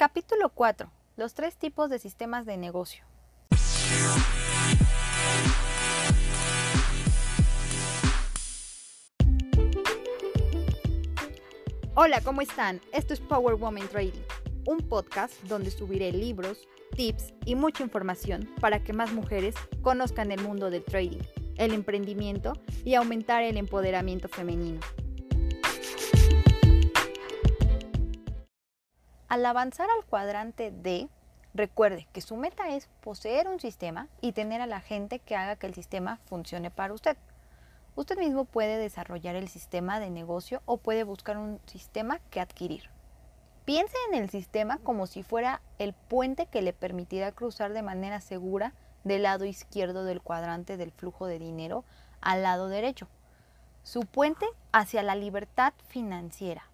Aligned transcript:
Capítulo 0.00 0.48
4. 0.48 0.90
Los 1.18 1.34
tres 1.34 1.58
tipos 1.58 1.90
de 1.90 1.98
sistemas 1.98 2.46
de 2.46 2.56
negocio. 2.56 3.04
Hola, 11.94 12.22
¿cómo 12.24 12.40
están? 12.40 12.80
Esto 12.94 13.12
es 13.12 13.20
Power 13.20 13.56
Woman 13.56 13.88
Trading, 13.88 14.22
un 14.64 14.78
podcast 14.78 15.34
donde 15.42 15.70
subiré 15.70 16.12
libros, 16.12 16.66
tips 16.96 17.34
y 17.44 17.54
mucha 17.54 17.82
información 17.82 18.48
para 18.58 18.82
que 18.82 18.94
más 18.94 19.12
mujeres 19.12 19.54
conozcan 19.82 20.32
el 20.32 20.40
mundo 20.40 20.70
del 20.70 20.82
trading, 20.82 21.20
el 21.58 21.74
emprendimiento 21.74 22.54
y 22.86 22.94
aumentar 22.94 23.42
el 23.42 23.58
empoderamiento 23.58 24.30
femenino. 24.30 24.80
Al 29.30 29.46
avanzar 29.46 29.88
al 29.96 30.04
cuadrante 30.04 30.72
D, 30.72 31.08
recuerde 31.54 32.08
que 32.12 32.20
su 32.20 32.34
meta 32.34 32.70
es 32.70 32.88
poseer 33.00 33.46
un 33.46 33.60
sistema 33.60 34.08
y 34.20 34.32
tener 34.32 34.60
a 34.60 34.66
la 34.66 34.80
gente 34.80 35.20
que 35.20 35.36
haga 35.36 35.54
que 35.54 35.68
el 35.68 35.74
sistema 35.74 36.18
funcione 36.26 36.72
para 36.72 36.94
usted. 36.94 37.16
Usted 37.94 38.18
mismo 38.18 38.44
puede 38.44 38.76
desarrollar 38.76 39.36
el 39.36 39.46
sistema 39.46 40.00
de 40.00 40.10
negocio 40.10 40.62
o 40.66 40.78
puede 40.78 41.04
buscar 41.04 41.38
un 41.38 41.60
sistema 41.66 42.18
que 42.30 42.40
adquirir. 42.40 42.90
Piense 43.64 43.94
en 44.08 44.20
el 44.20 44.30
sistema 44.30 44.78
como 44.78 45.06
si 45.06 45.22
fuera 45.22 45.62
el 45.78 45.92
puente 45.92 46.46
que 46.46 46.60
le 46.60 46.72
permitirá 46.72 47.30
cruzar 47.30 47.72
de 47.72 47.82
manera 47.82 48.20
segura 48.20 48.72
del 49.04 49.22
lado 49.22 49.44
izquierdo 49.44 50.02
del 50.02 50.22
cuadrante 50.22 50.76
del 50.76 50.90
flujo 50.90 51.26
de 51.26 51.38
dinero 51.38 51.84
al 52.20 52.42
lado 52.42 52.66
derecho. 52.68 53.06
Su 53.84 54.00
puente 54.00 54.44
hacia 54.72 55.04
la 55.04 55.14
libertad 55.14 55.72
financiera. 55.86 56.69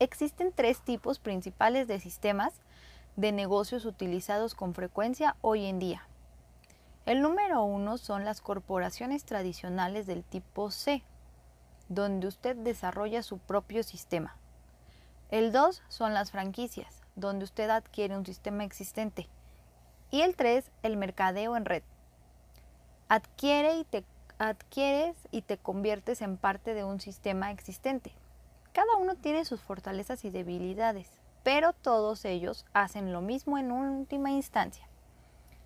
Existen 0.00 0.52
tres 0.54 0.80
tipos 0.80 1.18
principales 1.18 1.88
de 1.88 1.98
sistemas 1.98 2.54
de 3.16 3.32
negocios 3.32 3.84
utilizados 3.84 4.54
con 4.54 4.72
frecuencia 4.72 5.34
hoy 5.40 5.66
en 5.66 5.80
día. 5.80 6.06
El 7.04 7.20
número 7.20 7.64
uno 7.64 7.98
son 7.98 8.24
las 8.24 8.40
corporaciones 8.40 9.24
tradicionales 9.24 10.06
del 10.06 10.22
tipo 10.22 10.70
C, 10.70 11.02
donde 11.88 12.28
usted 12.28 12.54
desarrolla 12.54 13.24
su 13.24 13.38
propio 13.38 13.82
sistema. 13.82 14.36
El 15.30 15.50
2 15.50 15.82
son 15.88 16.14
las 16.14 16.30
franquicias, 16.30 17.02
donde 17.16 17.44
usted 17.44 17.68
adquiere 17.68 18.16
un 18.16 18.24
sistema 18.24 18.62
existente. 18.62 19.28
Y 20.12 20.20
el 20.20 20.36
3, 20.36 20.70
el 20.84 20.96
mercadeo 20.96 21.56
en 21.56 21.64
red. 21.64 21.82
Adquiere 23.08 23.78
y 23.78 23.84
te, 23.84 24.04
adquieres 24.38 25.16
y 25.32 25.42
te 25.42 25.58
conviertes 25.58 26.22
en 26.22 26.36
parte 26.36 26.72
de 26.74 26.84
un 26.84 27.00
sistema 27.00 27.50
existente. 27.50 28.12
Cada 28.72 28.96
uno 28.96 29.14
tiene 29.14 29.44
sus 29.44 29.60
fortalezas 29.60 30.24
y 30.24 30.30
debilidades, 30.30 31.10
pero 31.42 31.72
todos 31.72 32.24
ellos 32.24 32.66
hacen 32.72 33.12
lo 33.12 33.20
mismo 33.20 33.58
en 33.58 33.72
última 33.72 34.30
instancia. 34.30 34.88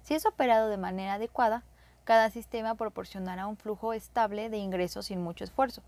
Si 0.03 0.15
es 0.15 0.27
operado 0.27 0.69
de 0.69 0.77
manera 0.77 1.15
adecuada, 1.15 1.65
cada 2.05 2.31
sistema 2.31 2.75
proporcionará 2.75 3.47
un 3.47 3.57
flujo 3.57 3.93
estable 3.93 4.49
de 4.49 4.59
ingresos 4.59 5.07
sin 5.07 5.23
mucho 5.23 5.45
esfuerzo 5.45 5.83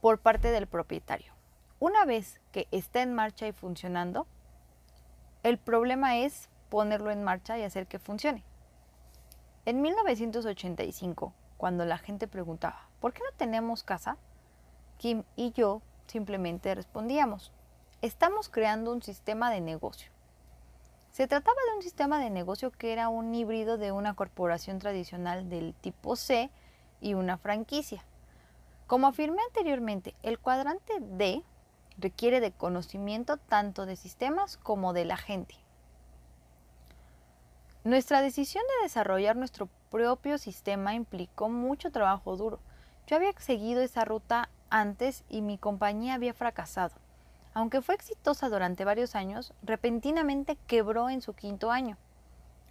por 0.00 0.18
parte 0.18 0.50
del 0.50 0.66
propietario. 0.66 1.32
Una 1.78 2.04
vez 2.04 2.40
que 2.52 2.68
está 2.70 3.02
en 3.02 3.12
marcha 3.12 3.46
y 3.46 3.52
funcionando, 3.52 4.26
el 5.42 5.58
problema 5.58 6.18
es 6.18 6.48
ponerlo 6.70 7.10
en 7.10 7.22
marcha 7.22 7.58
y 7.58 7.62
hacer 7.62 7.86
que 7.86 7.98
funcione. 7.98 8.42
En 9.66 9.82
1985, 9.82 11.34
cuando 11.56 11.84
la 11.84 11.98
gente 11.98 12.28
preguntaba, 12.28 12.88
¿por 13.00 13.12
qué 13.12 13.20
no 13.20 13.36
tenemos 13.36 13.82
casa? 13.82 14.16
Kim 14.98 15.24
y 15.36 15.52
yo 15.52 15.82
simplemente 16.06 16.74
respondíamos, 16.74 17.52
estamos 18.02 18.48
creando 18.48 18.92
un 18.92 19.02
sistema 19.02 19.50
de 19.50 19.60
negocio. 19.60 20.10
Se 21.10 21.26
trataba 21.26 21.56
de 21.68 21.76
un 21.76 21.82
sistema 21.82 22.18
de 22.20 22.30
negocio 22.30 22.70
que 22.70 22.92
era 22.92 23.08
un 23.08 23.34
híbrido 23.34 23.78
de 23.78 23.92
una 23.92 24.14
corporación 24.14 24.78
tradicional 24.78 25.48
del 25.48 25.74
tipo 25.74 26.14
C 26.14 26.50
y 27.00 27.14
una 27.14 27.38
franquicia. 27.38 28.04
Como 28.86 29.06
afirmé 29.06 29.40
anteriormente, 29.48 30.14
el 30.22 30.38
cuadrante 30.38 30.94
D 31.00 31.42
requiere 31.98 32.40
de 32.40 32.52
conocimiento 32.52 33.38
tanto 33.38 33.86
de 33.86 33.96
sistemas 33.96 34.56
como 34.58 34.92
de 34.92 35.04
la 35.06 35.16
gente. 35.16 35.54
Nuestra 37.82 38.20
decisión 38.20 38.64
de 38.66 38.84
desarrollar 38.84 39.36
nuestro 39.36 39.68
propio 39.90 40.38
sistema 40.38 40.94
implicó 40.94 41.48
mucho 41.48 41.90
trabajo 41.90 42.36
duro. 42.36 42.58
Yo 43.06 43.16
había 43.16 43.32
seguido 43.38 43.80
esa 43.80 44.04
ruta 44.04 44.50
antes 44.70 45.24
y 45.28 45.42
mi 45.42 45.58
compañía 45.58 46.14
había 46.14 46.34
fracasado. 46.34 46.94
Aunque 47.54 47.80
fue 47.80 47.94
exitosa 47.94 48.48
durante 48.48 48.84
varios 48.84 49.14
años, 49.14 49.54
repentinamente 49.62 50.56
quebró 50.66 51.08
en 51.08 51.22
su 51.22 51.34
quinto 51.34 51.70
año. 51.70 51.96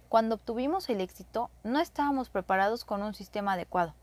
Cuando 0.08 0.36
obtuvimos 0.36 0.88
el 0.88 1.00
éxito, 1.00 1.50
no 1.64 1.80
estábamos 1.80 2.30
preparados 2.30 2.84
con 2.84 3.02
un 3.02 3.12
sistema 3.12 3.54
adecuado. 3.54 3.94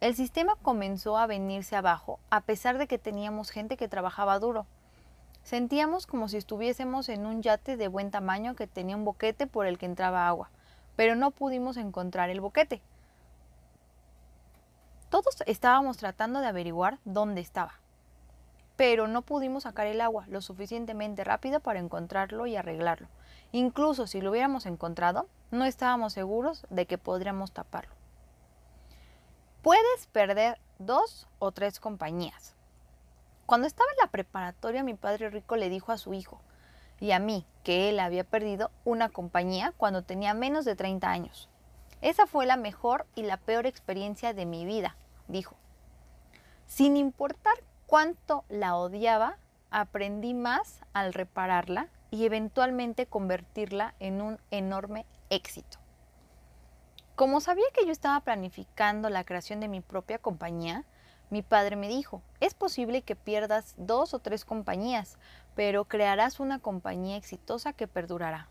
El 0.00 0.14
sistema 0.14 0.54
comenzó 0.56 1.18
a 1.18 1.26
venirse 1.26 1.76
abajo 1.76 2.20
a 2.30 2.42
pesar 2.42 2.78
de 2.78 2.86
que 2.86 2.98
teníamos 2.98 3.50
gente 3.50 3.76
que 3.76 3.88
trabajaba 3.88 4.38
duro. 4.38 4.66
Sentíamos 5.42 6.06
como 6.06 6.28
si 6.28 6.36
estuviésemos 6.36 7.08
en 7.08 7.26
un 7.26 7.42
yate 7.42 7.76
de 7.76 7.88
buen 7.88 8.10
tamaño 8.10 8.54
que 8.54 8.66
tenía 8.66 8.96
un 8.96 9.04
boquete 9.04 9.46
por 9.46 9.66
el 9.66 9.78
que 9.78 9.86
entraba 9.86 10.28
agua, 10.28 10.50
pero 10.94 11.16
no 11.16 11.32
pudimos 11.32 11.76
encontrar 11.76 12.30
el 12.30 12.40
boquete. 12.40 12.80
Todos 15.14 15.44
estábamos 15.46 15.96
tratando 15.98 16.40
de 16.40 16.48
averiguar 16.48 16.98
dónde 17.04 17.40
estaba, 17.40 17.74
pero 18.74 19.06
no 19.06 19.22
pudimos 19.22 19.62
sacar 19.62 19.86
el 19.86 20.00
agua 20.00 20.24
lo 20.26 20.40
suficientemente 20.40 21.22
rápido 21.22 21.60
para 21.60 21.78
encontrarlo 21.78 22.48
y 22.48 22.56
arreglarlo. 22.56 23.06
Incluso 23.52 24.08
si 24.08 24.20
lo 24.20 24.32
hubiéramos 24.32 24.66
encontrado, 24.66 25.28
no 25.52 25.66
estábamos 25.66 26.14
seguros 26.14 26.66
de 26.68 26.86
que 26.86 26.98
podríamos 26.98 27.52
taparlo. 27.52 27.94
Puedes 29.62 30.08
perder 30.10 30.58
dos 30.80 31.28
o 31.38 31.52
tres 31.52 31.78
compañías. 31.78 32.56
Cuando 33.46 33.68
estaba 33.68 33.88
en 33.92 33.98
la 33.98 34.10
preparatoria, 34.10 34.82
mi 34.82 34.94
padre 34.94 35.30
rico 35.30 35.54
le 35.54 35.68
dijo 35.68 35.92
a 35.92 35.98
su 35.98 36.12
hijo 36.12 36.40
y 36.98 37.12
a 37.12 37.20
mí 37.20 37.46
que 37.62 37.88
él 37.88 38.00
había 38.00 38.24
perdido 38.24 38.72
una 38.84 39.10
compañía 39.10 39.72
cuando 39.76 40.02
tenía 40.02 40.34
menos 40.34 40.64
de 40.64 40.74
30 40.74 41.08
años. 41.08 41.48
Esa 42.00 42.26
fue 42.26 42.46
la 42.46 42.56
mejor 42.56 43.06
y 43.14 43.22
la 43.22 43.36
peor 43.36 43.64
experiencia 43.64 44.34
de 44.34 44.44
mi 44.44 44.66
vida, 44.66 44.96
dijo. 45.28 45.56
Sin 46.66 46.96
importar 46.96 47.54
cuánto 47.86 48.44
la 48.48 48.76
odiaba, 48.76 49.36
aprendí 49.70 50.34
más 50.34 50.80
al 50.92 51.12
repararla 51.12 51.88
y 52.10 52.24
eventualmente 52.26 53.06
convertirla 53.06 53.94
en 53.98 54.22
un 54.22 54.38
enorme 54.50 55.04
éxito. 55.30 55.78
Como 57.16 57.40
sabía 57.40 57.66
que 57.72 57.86
yo 57.86 57.92
estaba 57.92 58.20
planificando 58.20 59.08
la 59.08 59.24
creación 59.24 59.60
de 59.60 59.68
mi 59.68 59.80
propia 59.80 60.18
compañía, 60.18 60.84
mi 61.30 61.42
padre 61.42 61.76
me 61.76 61.88
dijo, 61.88 62.22
es 62.40 62.54
posible 62.54 63.02
que 63.02 63.16
pierdas 63.16 63.74
dos 63.76 64.14
o 64.14 64.18
tres 64.18 64.44
compañías, 64.44 65.18
pero 65.54 65.84
crearás 65.84 66.38
una 66.38 66.58
compañía 66.58 67.16
exitosa 67.16 67.72
que 67.72 67.88
perdurará. 67.88 68.48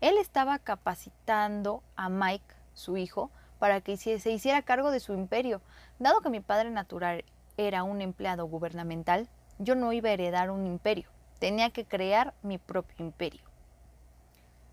Él 0.00 0.16
estaba 0.18 0.58
capacitando 0.58 1.82
a 1.96 2.08
Mike, 2.08 2.54
su 2.74 2.96
hijo, 2.96 3.30
para 3.58 3.80
que 3.80 3.96
se 3.96 4.30
hiciera 4.30 4.62
cargo 4.62 4.90
de 4.90 5.00
su 5.00 5.12
imperio. 5.14 5.60
Dado 5.98 6.20
que 6.20 6.30
mi 6.30 6.40
padre 6.40 6.70
natural 6.70 7.24
era 7.56 7.82
un 7.82 8.00
empleado 8.00 8.46
gubernamental, 8.46 9.28
yo 9.58 9.74
no 9.74 9.92
iba 9.92 10.08
a 10.08 10.12
heredar 10.12 10.50
un 10.50 10.66
imperio, 10.66 11.08
tenía 11.38 11.70
que 11.70 11.84
crear 11.84 12.34
mi 12.42 12.58
propio 12.58 12.96
imperio. 12.98 13.42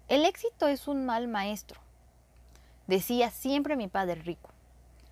El 0.07 0.25
éxito 0.25 0.67
es 0.67 0.87
un 0.87 1.05
mal 1.05 1.27
maestro, 1.27 1.79
decía 2.87 3.29
siempre 3.29 3.75
mi 3.75 3.87
padre 3.87 4.15
rico. 4.15 4.49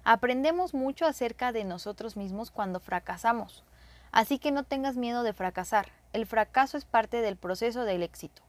Aprendemos 0.03 0.73
mucho 0.73 1.05
acerca 1.05 1.51
de 1.51 1.63
nosotros 1.63 2.17
mismos 2.17 2.51
cuando 2.51 2.79
fracasamos, 2.79 3.63
así 4.11 4.39
que 4.39 4.51
no 4.51 4.63
tengas 4.63 4.95
miedo 4.95 5.23
de 5.23 5.33
fracasar. 5.33 5.91
El 6.11 6.25
fracaso 6.25 6.77
es 6.77 6.85
parte 6.85 7.21
del 7.21 7.37
proceso 7.37 7.83
del 7.83 8.01
éxito. 8.01 8.41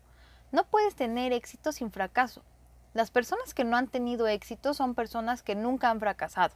No 0.53 0.65
puedes 0.65 0.95
tener 0.95 1.33
éxito 1.33 1.73
sin 1.73 1.91
fracaso. 1.91 2.43
Las 2.93 3.13
personas 3.13 3.55
que 3.55 3.63
no 3.63 3.77
han 3.77 3.87
tenido 3.87 4.27
éxito 4.27 4.75
son 4.75 4.97
personas 4.97 5.45
que 5.45 5.55
nunca 5.55 5.91
han 5.91 6.01
fracasado. 6.01 6.55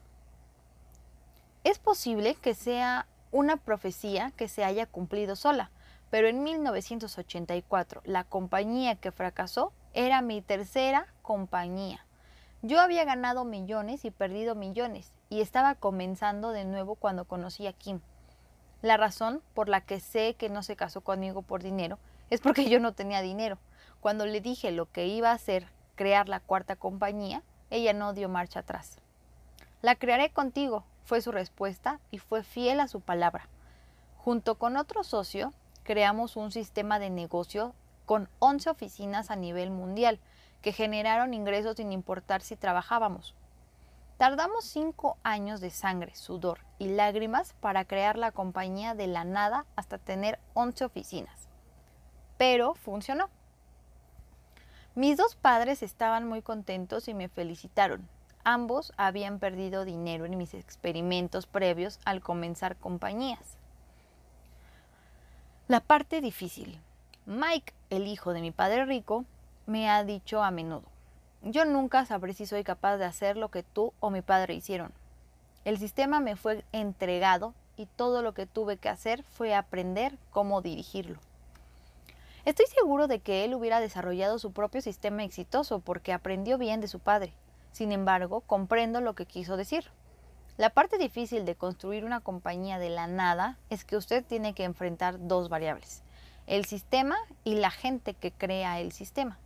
Es 1.62 1.78
posible 1.78 2.34
que 2.34 2.54
sea 2.54 3.06
una 3.31 3.56
profecía 3.56 4.32
que 4.36 4.48
se 4.48 4.64
haya 4.64 4.86
cumplido 4.86 5.36
sola, 5.36 5.70
pero 6.10 6.26
en 6.26 6.42
1984 6.42 8.02
la 8.04 8.25
compañía 8.25 8.96
que 8.96 9.12
fracasó 9.12 9.72
era 9.92 10.22
mi 10.22 10.42
tercera 10.42 11.06
compañía. 11.22 12.04
Yo 12.62 12.80
había 12.80 13.04
ganado 13.04 13.44
millones 13.44 14.04
y 14.04 14.10
perdido 14.10 14.56
millones 14.56 15.12
y 15.28 15.40
estaba 15.40 15.76
comenzando 15.76 16.50
de 16.50 16.64
nuevo 16.64 16.96
cuando 16.96 17.26
conocí 17.26 17.66
a 17.69 17.72
Kim. 17.72 18.00
La 18.82 18.96
razón 18.96 19.40
por 19.54 19.69
la 19.69 19.82
que 19.82 20.00
sé 20.00 20.34
que 20.34 20.48
no 20.48 20.62
se 20.62 20.75
casó 20.75 21.00
conmigo 21.00 21.42
por 21.42 21.62
dinero 21.62 21.98
es 22.30 22.40
porque 22.40 22.69
yo 22.69 22.80
no 22.80 22.92
tenía 22.92 23.22
dinero. 23.22 23.58
Cuando 24.00 24.26
le 24.26 24.40
dije 24.40 24.72
lo 24.72 24.90
que 24.90 25.06
iba 25.06 25.30
a 25.30 25.34
hacer 25.34 25.69
crear 25.94 26.29
la 26.29 26.41
cuarta 26.41 26.76
compañía, 26.76 27.43
ella 27.70 27.93
no 27.93 28.12
dio 28.12 28.29
marcha 28.29 28.61
atrás. 28.61 28.99
La 29.82 29.94
crearé 29.96 30.31
contigo, 30.31 30.85
fue 31.05 31.20
su 31.20 31.32
respuesta 31.32 32.00
y 32.11 32.19
fue 32.19 32.43
fiel 32.43 32.81
a 32.81 32.88
su 32.88 33.00
palabra. 33.00 33.49
Junto 34.17 34.55
con 34.56 34.76
otro 34.76 35.05
socio, 35.05 35.52
creamos 35.82 36.37
un 36.37 36.50
sistema 36.50 36.99
de 36.99 37.11
negocio 37.11 37.75
con 38.06 38.29
11 38.38 38.70
oficinas 38.70 39.31
a 39.31 39.37
nivel 39.37 39.70
mundial 39.70 40.19
que 40.62 40.73
generaron 40.73 41.35
ingresos 41.35 41.76
sin 41.76 41.93
importar 41.93 42.40
si 42.40 42.56
trabajábamos. 42.56 43.35
Tardamos 44.17 44.64
cinco 44.64 45.19
años 45.23 45.61
de 45.61 45.70
sangre, 45.70 46.14
sudor 46.14 46.61
y 46.79 46.88
lágrimas 46.88 47.52
para 47.61 47.85
crear 47.85 48.17
la 48.17 48.32
compañía 48.32 48.94
de 48.94 49.08
la 49.08 49.25
nada 49.25 49.67
hasta 49.76 49.99
tener 49.99 50.38
11 50.55 50.85
oficinas. 50.85 51.49
Pero 52.38 52.75
funcionó. 52.75 53.29
Mis 54.94 55.17
dos 55.17 55.35
padres 55.35 55.82
estaban 55.82 56.29
muy 56.29 56.41
contentos 56.41 57.08
y 57.08 57.14
me 57.14 57.29
felicitaron. 57.29 58.08
Ambos 58.44 58.93
habían 58.96 59.41
perdido 59.41 59.85
dinero 59.85 60.25
en 60.25 60.38
mis 60.38 60.55
experimentos 60.55 61.46
previos 61.46 61.99
al 62.05 62.20
comenzar 62.20 62.76
compañías. 62.76 63.58
La 65.67 65.81
parte 65.81 66.20
difícil. 66.20 66.79
Mike, 67.26 67.73
el 67.91 68.06
hijo 68.06 68.32
de 68.35 68.41
mi 68.41 68.52
padre 68.52 68.85
rico, 68.85 69.25
me 69.67 69.91
ha 69.91 70.05
dicho 70.05 70.44
a 70.44 70.52
menudo, 70.52 70.85
yo 71.43 71.64
nunca 71.64 72.06
sabré 72.06 72.32
si 72.32 72.47
soy 72.47 72.62
capaz 72.62 72.97
de 72.99 73.06
hacer 73.06 73.37
lo 73.37 73.50
que 73.50 73.62
tú 73.62 73.93
o 73.99 74.11
mi 74.11 74.23
padre 74.23 74.55
hicieron. 74.55 74.93
El 75.64 75.79
sistema 75.79 76.20
me 76.20 76.37
fue 76.37 76.64
entregado 76.73 77.52
y 77.76 77.87
todo 77.87 78.23
lo 78.23 78.32
que 78.32 78.47
tuve 78.47 78.76
que 78.76 78.90
hacer 78.90 79.25
fue 79.25 79.55
aprender 79.55 80.17
cómo 80.31 80.62
dirigirlo. 80.62 81.19
Estoy 82.44 82.67
seguro 82.67 83.08
de 83.08 83.20
que 83.20 83.44
él 83.44 83.55
hubiera 83.55 83.81
desarrollado 83.81 84.38
su 84.38 84.52
propio 84.52 84.82
sistema 84.82 85.25
exitoso 85.25 85.81
porque 85.81 86.12
aprendió 86.12 86.58
bien 86.58 86.82
de 86.82 86.88
su 86.88 87.00
padre. 87.00 87.32
Sin 87.73 87.91
embargo, 87.91 88.43
comprendo 88.43 89.00
lo 89.00 89.14
que 89.14 89.25
quiso 89.25 89.56
decir. 89.56 89.87
La 90.58 90.69
parte 90.69 90.99
difícil 90.99 91.46
de 91.46 91.56
construir 91.56 92.05
una 92.05 92.20
compañía 92.20 92.79
de 92.79 92.91
la 92.91 93.06
nada 93.06 93.58
es 93.70 93.85
que 93.85 93.96
usted 93.96 94.23
tiene 94.23 94.55
que 94.55 94.64
enfrentar 94.64 95.26
dos 95.26 95.49
variables, 95.49 96.02
el 96.46 96.67
sistema 96.67 97.17
y 97.44 97.55
la 97.55 97.70
gente 97.70 98.12
que 98.12 98.31
crea 98.31 98.79
el 98.79 98.93
sistema. 98.93 99.38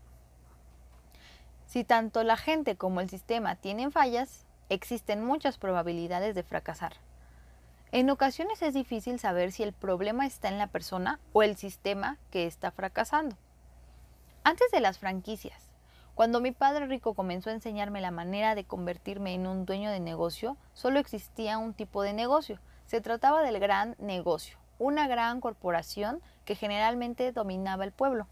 Si 1.66 1.84
tanto 1.84 2.24
la 2.24 2.36
gente 2.36 2.76
como 2.76 3.00
el 3.00 3.08
sistema 3.08 3.54
tienen 3.54 3.92
fallas, 3.92 4.44
existen 4.68 5.24
muchas 5.24 5.56
probabilidades 5.56 6.34
de 6.34 6.42
fracasar. 6.42 6.94
En 7.90 8.10
ocasiones 8.10 8.60
es 8.60 8.74
difícil 8.74 9.18
saber 9.18 9.50
si 9.50 9.62
el 9.62 9.72
problema 9.72 10.26
está 10.26 10.48
en 10.48 10.58
la 10.58 10.66
persona 10.66 11.20
o 11.32 11.42
el 11.42 11.56
sistema 11.56 12.18
que 12.30 12.46
está 12.46 12.70
fracasando. 12.70 13.34
Antes 14.44 14.70
de 14.70 14.80
las 14.80 14.98
franquicias, 14.98 15.72
cuando 16.14 16.42
mi 16.42 16.52
padre 16.52 16.86
rico 16.86 17.14
comenzó 17.14 17.48
a 17.48 17.54
enseñarme 17.54 18.02
la 18.02 18.10
manera 18.10 18.54
de 18.54 18.64
convertirme 18.64 19.32
en 19.32 19.46
un 19.46 19.64
dueño 19.64 19.90
de 19.90 20.00
negocio, 20.00 20.58
solo 20.74 20.98
existía 20.98 21.56
un 21.56 21.72
tipo 21.72 22.02
de 22.02 22.12
negocio. 22.12 22.60
Se 22.84 23.00
trataba 23.00 23.42
del 23.42 23.58
gran 23.58 23.96
negocio, 23.98 24.58
una 24.78 25.08
gran 25.08 25.40
corporación 25.40 26.20
que 26.44 26.56
generalmente 26.56 27.32
dominaba 27.32 27.84
el 27.84 27.92
pueblo. 27.92 28.26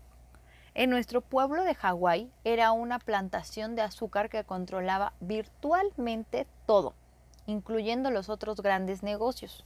En 0.75 0.91
nuestro 0.91 1.23
pueblo 1.23 1.65
de 1.65 1.75
Hawái 1.75 2.31
era 2.45 2.73
una 2.73 2.99
plantación 2.99 3.75
de 3.75 3.81
azúcar 3.81 4.29
que 4.29 4.45
controlaba 4.45 5.15
virtualmente 5.21 6.47
todo, 6.67 6.95
incluyendo 7.47 8.11
los 8.11 8.29
otros 8.29 8.61
grandes 8.61 9.03
negocios. 9.03 9.65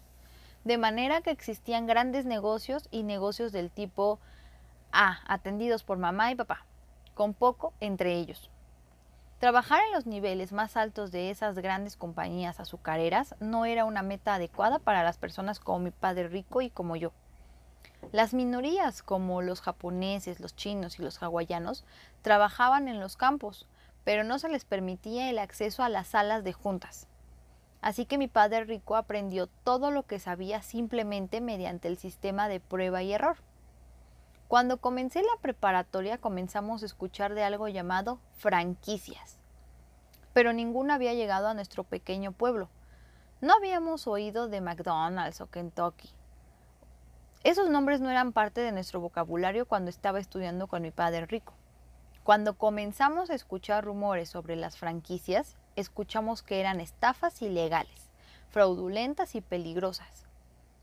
De 0.64 0.78
manera 0.78 1.22
que 1.22 1.30
existían 1.30 1.86
grandes 1.86 2.26
negocios 2.26 2.88
y 2.90 3.02
negocios 3.02 3.52
del 3.52 3.70
tipo 3.70 4.18
A, 4.92 5.20
atendidos 5.26 5.84
por 5.84 5.98
mamá 5.98 6.30
y 6.30 6.34
papá, 6.34 6.66
con 7.14 7.34
poco 7.34 7.72
entre 7.80 8.14
ellos. 8.14 8.50
Trabajar 9.38 9.80
en 9.86 9.92
los 9.92 10.04
niveles 10.04 10.52
más 10.52 10.76
altos 10.76 11.10
de 11.10 11.30
esas 11.30 11.54
grandes 11.54 11.96
compañías 11.96 12.60
azucareras 12.60 13.34
no 13.40 13.64
era 13.64 13.86
una 13.86 14.02
meta 14.02 14.34
adecuada 14.34 14.78
para 14.78 15.02
las 15.02 15.16
personas 15.16 15.60
como 15.60 15.78
mi 15.78 15.90
padre 15.90 16.28
rico 16.28 16.60
y 16.60 16.68
como 16.68 16.94
yo. 16.96 17.12
Las 18.12 18.34
minorías, 18.34 19.02
como 19.02 19.40
los 19.40 19.62
japoneses, 19.62 20.40
los 20.40 20.56
chinos 20.56 20.98
y 20.98 21.02
los 21.02 21.22
hawaianos, 21.22 21.84
trabajaban 22.20 22.86
en 22.88 23.00
los 23.00 23.16
campos, 23.16 23.66
pero 24.04 24.24
no 24.24 24.38
se 24.38 24.50
les 24.50 24.66
permitía 24.66 25.30
el 25.30 25.38
acceso 25.38 25.82
a 25.82 25.88
las 25.88 26.08
salas 26.08 26.44
de 26.44 26.52
juntas. 26.52 27.06
Así 27.80 28.04
que 28.04 28.18
mi 28.18 28.28
padre 28.28 28.64
rico 28.64 28.96
aprendió 28.96 29.46
todo 29.46 29.90
lo 29.90 30.04
que 30.04 30.18
sabía 30.18 30.62
simplemente 30.62 31.40
mediante 31.40 31.88
el 31.88 31.96
sistema 31.96 32.48
de 32.48 32.60
prueba 32.60 33.02
y 33.02 33.12
error. 33.12 33.38
Cuando 34.48 34.78
comencé 34.78 35.22
la 35.22 35.40
preparatoria 35.40 36.18
comenzamos 36.18 36.82
a 36.82 36.86
escuchar 36.86 37.34
de 37.34 37.44
algo 37.44 37.68
llamado 37.68 38.18
franquicias, 38.36 39.38
pero 40.32 40.52
ninguna 40.52 40.94
había 40.94 41.14
llegado 41.14 41.48
a 41.48 41.54
nuestro 41.54 41.84
pequeño 41.84 42.32
pueblo. 42.32 42.68
No 43.40 43.54
habíamos 43.54 44.06
oído 44.06 44.48
de 44.48 44.60
McDonald's 44.60 45.40
o 45.40 45.46
Kentucky. 45.46 46.10
Esos 47.42 47.70
nombres 47.70 48.02
no 48.02 48.10
eran 48.10 48.32
parte 48.32 48.60
de 48.60 48.72
nuestro 48.72 49.00
vocabulario 49.00 49.66
cuando 49.66 49.88
estaba 49.88 50.18
estudiando 50.18 50.66
con 50.66 50.82
mi 50.82 50.90
padre 50.90 51.24
rico. 51.24 51.54
Cuando 52.22 52.58
comenzamos 52.58 53.30
a 53.30 53.34
escuchar 53.34 53.84
rumores 53.84 54.28
sobre 54.28 54.56
las 54.56 54.76
franquicias, 54.76 55.56
escuchamos 55.80 56.42
que 56.42 56.60
eran 56.60 56.80
estafas 56.80 57.42
ilegales, 57.42 58.08
fraudulentas 58.50 59.34
y 59.34 59.40
peligrosas. 59.40 60.26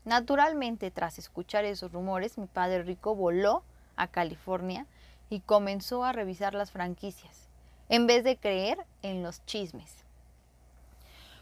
Naturalmente, 0.04 0.90
tras 0.90 1.18
escuchar 1.18 1.64
esos 1.64 1.92
rumores, 1.92 2.38
mi 2.38 2.46
padre 2.46 2.82
rico 2.82 3.14
voló 3.14 3.62
a 3.96 4.08
California 4.08 4.86
y 5.30 5.40
comenzó 5.40 6.04
a 6.04 6.12
revisar 6.12 6.54
las 6.54 6.70
franquicias, 6.70 7.48
en 7.88 8.06
vez 8.06 8.24
de 8.24 8.36
creer 8.36 8.84
en 9.02 9.22
los 9.22 9.44
chismes. 9.46 10.04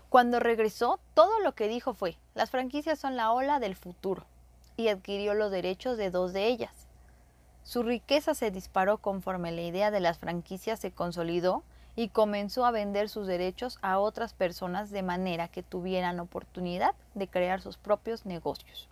Cuando 0.09 0.41
regresó, 0.41 1.01
todo 1.15 1.41
lo 1.41 1.55
que 1.55 1.69
dijo 1.69 1.95
fue, 1.95 2.17
las 2.35 2.51
franquicias 2.51 2.99
son 2.99 3.17
la 3.17 3.33
ola 3.33 3.59
del 3.59 3.77
futuro 3.77 4.25
y 4.77 4.89
adquirió 4.89 5.35
los 5.35 5.51
derechos 5.51 5.97
de 5.97 6.11
dos 6.11 6.33
de 6.33 6.47
ellas. 6.47 6.87
Su 7.65 7.83
riqueza 7.83 8.35
se 8.35 8.51
disparó 8.51 8.99
conforme 8.99 9.51
la 9.51 9.63
idea 9.63 9.91
de 9.91 10.01
las 10.01 10.19
franquicias 10.19 10.79
se 10.79 10.93
consolidó 10.93 11.65
y 11.97 12.11
comenzó 12.11 12.67
a 12.67 12.71
vender 12.71 13.09
sus 13.09 13.27
derechos 13.27 13.79
a 13.83 13.99
otras 13.99 14.35
personas 14.35 14.91
de 14.91 15.03
manera 15.03 15.49
que 15.49 15.63
tuvieran 15.63 16.21
oportunidad 16.21 16.95
de 17.15 17.27
crear 17.27 17.63
sus 17.63 17.79
propios 17.79 18.27
negocios. 18.27 18.89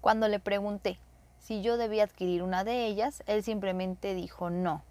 Cuando 0.00 0.28
le 0.28 0.38
pregunté 0.38 0.98
si 1.38 1.60
yo 1.62 1.76
debía 1.76 2.04
adquirir 2.04 2.42
una 2.42 2.62
de 2.62 2.86
ellas, 2.86 3.22
él 3.26 3.42
simplemente 3.42 4.14
dijo 4.14 4.48
no. 4.48 4.82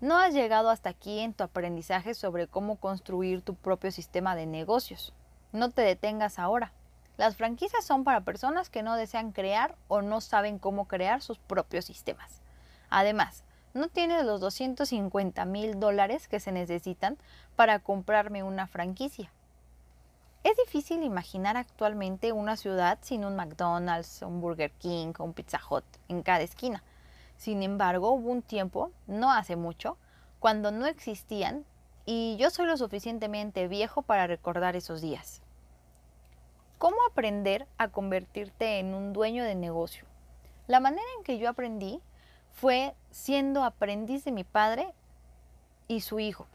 No 0.00 0.18
has 0.18 0.34
llegado 0.34 0.70
hasta 0.70 0.90
aquí 0.90 1.20
en 1.20 1.34
tu 1.34 1.44
aprendizaje 1.44 2.14
sobre 2.14 2.46
cómo 2.46 2.76
construir 2.76 3.42
tu 3.42 3.54
propio 3.54 3.90
sistema 3.90 4.34
de 4.34 4.46
negocios. 4.46 5.12
No 5.52 5.70
te 5.70 5.82
detengas 5.82 6.38
ahora. 6.38 6.72
Las 7.16 7.36
franquicias 7.36 7.84
son 7.84 8.02
para 8.02 8.22
personas 8.22 8.70
que 8.70 8.82
no 8.82 8.96
desean 8.96 9.32
crear 9.32 9.76
o 9.88 10.02
no 10.02 10.20
saben 10.20 10.58
cómo 10.58 10.86
crear 10.86 11.22
sus 11.22 11.38
propios 11.38 11.84
sistemas. 11.84 12.42
Además, 12.90 13.44
no 13.74 13.88
tienes 13.88 14.24
los 14.24 14.40
250 14.40 15.44
mil 15.44 15.80
dólares 15.80 16.28
que 16.28 16.40
se 16.40 16.52
necesitan 16.52 17.18
para 17.56 17.80
comprarme 17.80 18.44
una 18.44 18.68
franquicia. 18.68 19.30
Es 20.44 20.56
difícil 20.56 21.02
imaginar 21.02 21.56
actualmente 21.56 22.32
una 22.32 22.56
ciudad 22.56 22.98
sin 23.02 23.24
un 23.24 23.34
McDonald's, 23.34 24.22
un 24.22 24.40
Burger 24.40 24.70
King 24.72 25.12
un 25.18 25.32
Pizza 25.32 25.60
Hut 25.68 25.84
en 26.08 26.22
cada 26.22 26.42
esquina. 26.42 26.84
Sin 27.36 27.62
embargo, 27.62 28.12
hubo 28.12 28.30
un 28.30 28.42
tiempo, 28.42 28.92
no 29.06 29.32
hace 29.32 29.56
mucho, 29.56 29.96
cuando 30.38 30.70
no 30.70 30.86
existían 30.86 31.64
y 32.06 32.36
yo 32.36 32.50
soy 32.50 32.66
lo 32.66 32.76
suficientemente 32.76 33.66
viejo 33.66 34.02
para 34.02 34.26
recordar 34.26 34.76
esos 34.76 35.00
días. 35.00 35.42
¿Cómo 36.78 36.96
aprender 37.10 37.66
a 37.78 37.88
convertirte 37.88 38.78
en 38.78 38.94
un 38.94 39.12
dueño 39.12 39.42
de 39.42 39.54
negocio? 39.54 40.04
La 40.66 40.80
manera 40.80 41.06
en 41.18 41.24
que 41.24 41.38
yo 41.38 41.48
aprendí 41.48 42.00
fue 42.54 42.94
siendo 43.10 43.64
aprendiz 43.64 44.24
de 44.24 44.32
mi 44.32 44.44
padre 44.44 44.94
y 45.88 46.00
su 46.00 46.20
hijo. 46.20 46.46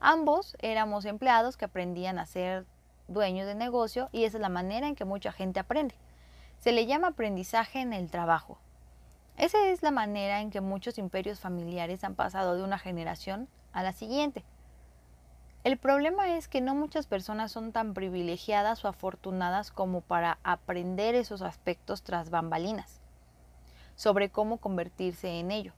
Ambos 0.00 0.56
éramos 0.60 1.04
empleados 1.04 1.56
que 1.56 1.66
aprendían 1.66 2.18
a 2.18 2.26
ser 2.26 2.66
dueños 3.08 3.46
de 3.46 3.54
negocio 3.54 4.08
y 4.10 4.24
esa 4.24 4.38
es 4.38 4.40
la 4.40 4.48
manera 4.48 4.88
en 4.88 4.96
que 4.96 5.04
mucha 5.04 5.32
gente 5.32 5.60
aprende. 5.60 5.94
Se 6.58 6.72
le 6.72 6.86
llama 6.86 7.08
aprendizaje 7.08 7.80
en 7.80 7.92
el 7.92 8.10
trabajo. 8.10 8.58
Esa 9.36 9.68
es 9.68 9.82
la 9.82 9.90
manera 9.90 10.40
en 10.40 10.50
que 10.50 10.62
muchos 10.62 10.96
imperios 10.96 11.40
familiares 11.40 12.04
han 12.04 12.14
pasado 12.14 12.56
de 12.56 12.62
una 12.62 12.78
generación 12.78 13.48
a 13.72 13.82
la 13.82 13.92
siguiente. 13.92 14.44
El 15.62 15.76
problema 15.76 16.36
es 16.36 16.48
que 16.48 16.62
no 16.62 16.74
muchas 16.74 17.06
personas 17.06 17.52
son 17.52 17.72
tan 17.72 17.92
privilegiadas 17.92 18.84
o 18.84 18.88
afortunadas 18.88 19.70
como 19.72 20.00
para 20.00 20.38
aprender 20.42 21.14
esos 21.14 21.42
aspectos 21.42 22.02
tras 22.02 22.30
bambalinas, 22.30 23.00
sobre 23.96 24.30
cómo 24.30 24.58
convertirse 24.58 25.38
en 25.38 25.50
ello. 25.50 25.72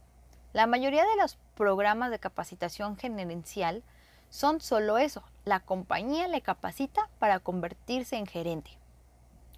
La 0.52 0.66
mayoría 0.66 1.04
de 1.04 1.16
los 1.20 1.37
programas 1.54 2.11
de 2.11 2.18
capacitación 2.18 2.96
gerencial 2.96 3.82
son 4.30 4.61
solo 4.61 4.99
eso, 4.99 5.23
la 5.44 5.61
compañía 5.61 6.28
le 6.28 6.40
capacita 6.40 7.08
para 7.18 7.40
convertirse 7.40 8.16
en 8.16 8.26
gerente. 8.26 8.70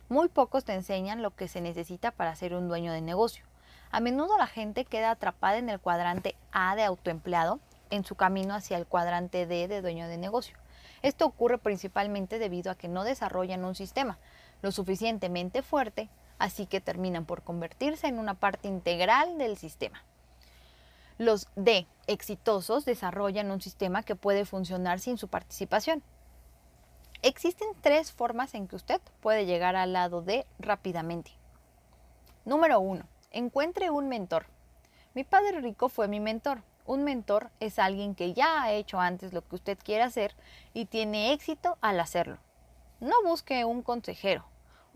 Muy 0.08 0.28
pocos 0.28 0.64
te 0.64 0.74
enseñan 0.74 1.22
lo 1.22 1.34
que 1.34 1.48
se 1.48 1.60
necesita 1.60 2.10
para 2.10 2.34
ser 2.34 2.54
un 2.54 2.68
dueño 2.68 2.92
de 2.92 3.00
negocio. 3.00 3.44
A 3.90 4.00
menudo 4.00 4.36
la 4.38 4.46
gente 4.46 4.84
queda 4.84 5.10
atrapada 5.10 5.58
en 5.58 5.68
el 5.68 5.80
cuadrante 5.80 6.34
A 6.52 6.76
de 6.76 6.84
autoempleado 6.84 7.60
en 7.90 8.04
su 8.04 8.14
camino 8.14 8.54
hacia 8.54 8.76
el 8.76 8.86
cuadrante 8.86 9.46
D 9.46 9.68
de 9.68 9.80
dueño 9.80 10.08
de 10.08 10.18
negocio. 10.18 10.56
Esto 11.02 11.26
ocurre 11.26 11.58
principalmente 11.58 12.38
debido 12.38 12.70
a 12.70 12.74
que 12.74 12.88
no 12.88 13.04
desarrollan 13.04 13.64
un 13.64 13.74
sistema 13.74 14.18
lo 14.62 14.72
suficientemente 14.72 15.62
fuerte 15.62 16.08
así 16.38 16.66
que 16.66 16.80
terminan 16.80 17.25
por 17.25 17.42
convertirse 17.42 18.07
en 18.07 18.18
una 18.18 18.35
parte 18.35 18.68
integral 18.68 19.38
del 19.38 19.57
sistema. 19.57 20.02
Los 21.18 21.49
D 21.57 21.87
exitosos 22.07 22.85
desarrollan 22.85 23.50
un 23.50 23.61
sistema 23.61 24.02
que 24.02 24.14
puede 24.14 24.45
funcionar 24.45 25.00
sin 25.00 25.18
su 25.18 25.28
participación. 25.28 26.02
Existen 27.23 27.68
tres 27.80 28.12
formas 28.12 28.54
en 28.54 28.68
que 28.68 28.76
usted 28.76 29.00
puede 29.21 29.45
llegar 29.45 29.75
al 29.75 29.92
lado 29.92 30.23
D 30.23 30.47
rápidamente. 30.61 31.33
Número 32.45 32.78
1. 32.78 33.04
Encuentre 33.33 33.90
un 33.90 34.09
mentor. 34.09 34.47
Mi 35.14 35.25
padre 35.25 35.61
rico 35.61 35.88
fue 35.88 36.07
mi 36.07 36.21
mentor. 36.21 36.62
Un 36.87 37.02
mentor 37.02 37.50
es 37.59 37.80
alguien 37.80 38.14
que 38.14 38.33
ya 38.33 38.62
ha 38.62 38.73
hecho 38.73 39.00
antes 39.00 39.33
lo 39.33 39.42
que 39.47 39.57
usted 39.57 39.78
quiere 39.83 40.04
hacer 40.04 40.35
y 40.73 40.85
tiene 40.85 41.33
éxito 41.33 41.76
al 41.80 41.99
hacerlo. 41.99 42.38
No 43.00 43.16
busque 43.25 43.64
un 43.64 43.83
consejero. 43.83 44.45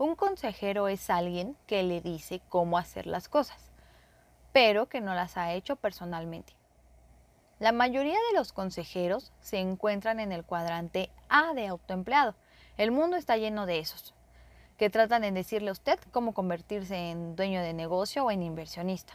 Un 0.03 0.17
consejero 0.17 0.89
es 0.89 1.09
alguien 1.09 1.55
que 1.65 1.81
le 1.81 2.01
dice 2.01 2.41
cómo 2.49 2.77
hacer 2.77 3.07
las 3.07 3.29
cosas, 3.29 3.71
pero 4.51 4.89
que 4.89 4.99
no 4.99 5.15
las 5.15 5.37
ha 5.37 5.53
hecho 5.53 5.77
personalmente. 5.77 6.51
La 7.57 7.71
mayoría 7.71 8.17
de 8.29 8.37
los 8.37 8.51
consejeros 8.51 9.31
se 9.39 9.59
encuentran 9.59 10.19
en 10.19 10.33
el 10.33 10.43
cuadrante 10.43 11.09
A 11.29 11.53
de 11.53 11.67
autoempleado. 11.67 12.35
El 12.75 12.91
mundo 12.91 13.15
está 13.15 13.37
lleno 13.37 13.65
de 13.65 13.79
esos, 13.79 14.13
que 14.77 14.89
tratan 14.89 15.21
de 15.21 15.31
decirle 15.31 15.69
a 15.69 15.71
usted 15.71 15.97
cómo 16.11 16.33
convertirse 16.33 17.09
en 17.09 17.37
dueño 17.37 17.61
de 17.61 17.71
negocio 17.71 18.25
o 18.25 18.31
en 18.31 18.43
inversionista. 18.43 19.13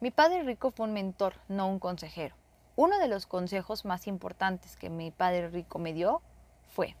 Mi 0.00 0.10
padre 0.10 0.42
rico 0.42 0.72
fue 0.72 0.86
un 0.86 0.94
mentor, 0.94 1.34
no 1.46 1.68
un 1.68 1.78
consejero. 1.78 2.34
Uno 2.74 2.98
de 2.98 3.06
los 3.06 3.26
consejos 3.26 3.84
más 3.84 4.08
importantes 4.08 4.76
que 4.76 4.90
mi 4.90 5.12
padre 5.12 5.48
rico 5.48 5.78
me 5.78 5.92
dio 5.92 6.22
fue, 6.66 6.96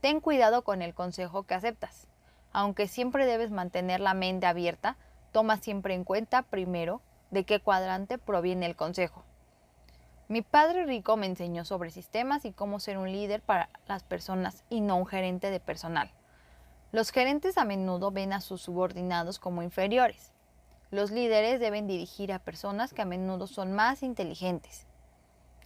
ten 0.00 0.20
cuidado 0.22 0.64
con 0.64 0.80
el 0.80 0.94
consejo 0.94 1.42
que 1.42 1.52
aceptas. 1.52 2.08
Aunque 2.56 2.88
siempre 2.88 3.26
debes 3.26 3.50
mantener 3.50 4.00
la 4.00 4.14
mente 4.14 4.46
abierta, 4.46 4.96
toma 5.30 5.58
siempre 5.58 5.92
en 5.92 6.04
cuenta 6.04 6.40
primero 6.40 7.02
de 7.30 7.44
qué 7.44 7.60
cuadrante 7.60 8.16
proviene 8.16 8.64
el 8.64 8.76
consejo. 8.76 9.24
Mi 10.28 10.40
padre 10.40 10.86
rico 10.86 11.18
me 11.18 11.26
enseñó 11.26 11.66
sobre 11.66 11.90
sistemas 11.90 12.46
y 12.46 12.52
cómo 12.52 12.80
ser 12.80 12.96
un 12.96 13.12
líder 13.12 13.42
para 13.42 13.68
las 13.86 14.04
personas 14.04 14.64
y 14.70 14.80
no 14.80 14.96
un 14.96 15.04
gerente 15.04 15.50
de 15.50 15.60
personal. 15.60 16.10
Los 16.92 17.10
gerentes 17.10 17.58
a 17.58 17.66
menudo 17.66 18.10
ven 18.10 18.32
a 18.32 18.40
sus 18.40 18.62
subordinados 18.62 19.38
como 19.38 19.62
inferiores. 19.62 20.32
Los 20.90 21.10
líderes 21.10 21.60
deben 21.60 21.86
dirigir 21.86 22.32
a 22.32 22.38
personas 22.38 22.94
que 22.94 23.02
a 23.02 23.04
menudo 23.04 23.48
son 23.48 23.74
más 23.74 24.02
inteligentes. 24.02 24.86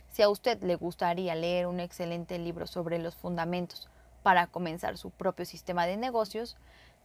Si 0.09 0.23
a 0.23 0.29
usted 0.29 0.61
le 0.65 0.75
gustaría 0.75 1.37
leer 1.37 1.69
un 1.69 1.79
excelente 1.79 2.37
libro 2.41 2.67
sobre 2.67 2.99
los 2.99 3.15
fundamentos 3.15 3.89
para 4.23 4.47
comenzar 4.47 4.99
su 4.99 5.11
propio 5.11 5.47
sistema 5.47 5.87
de 5.87 5.97
negocios, 5.97 6.57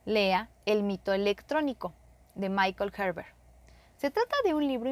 lea 0.06 0.50
El 0.68 0.84
mito 0.84 1.14
electrónico 1.14 1.92
de 2.36 2.50
Michael 2.50 2.94
Herbert. 2.96 3.28
Se 3.98 4.12
trata 4.12 4.36
de 4.44 4.54
un 4.54 4.68
libro 4.68 4.88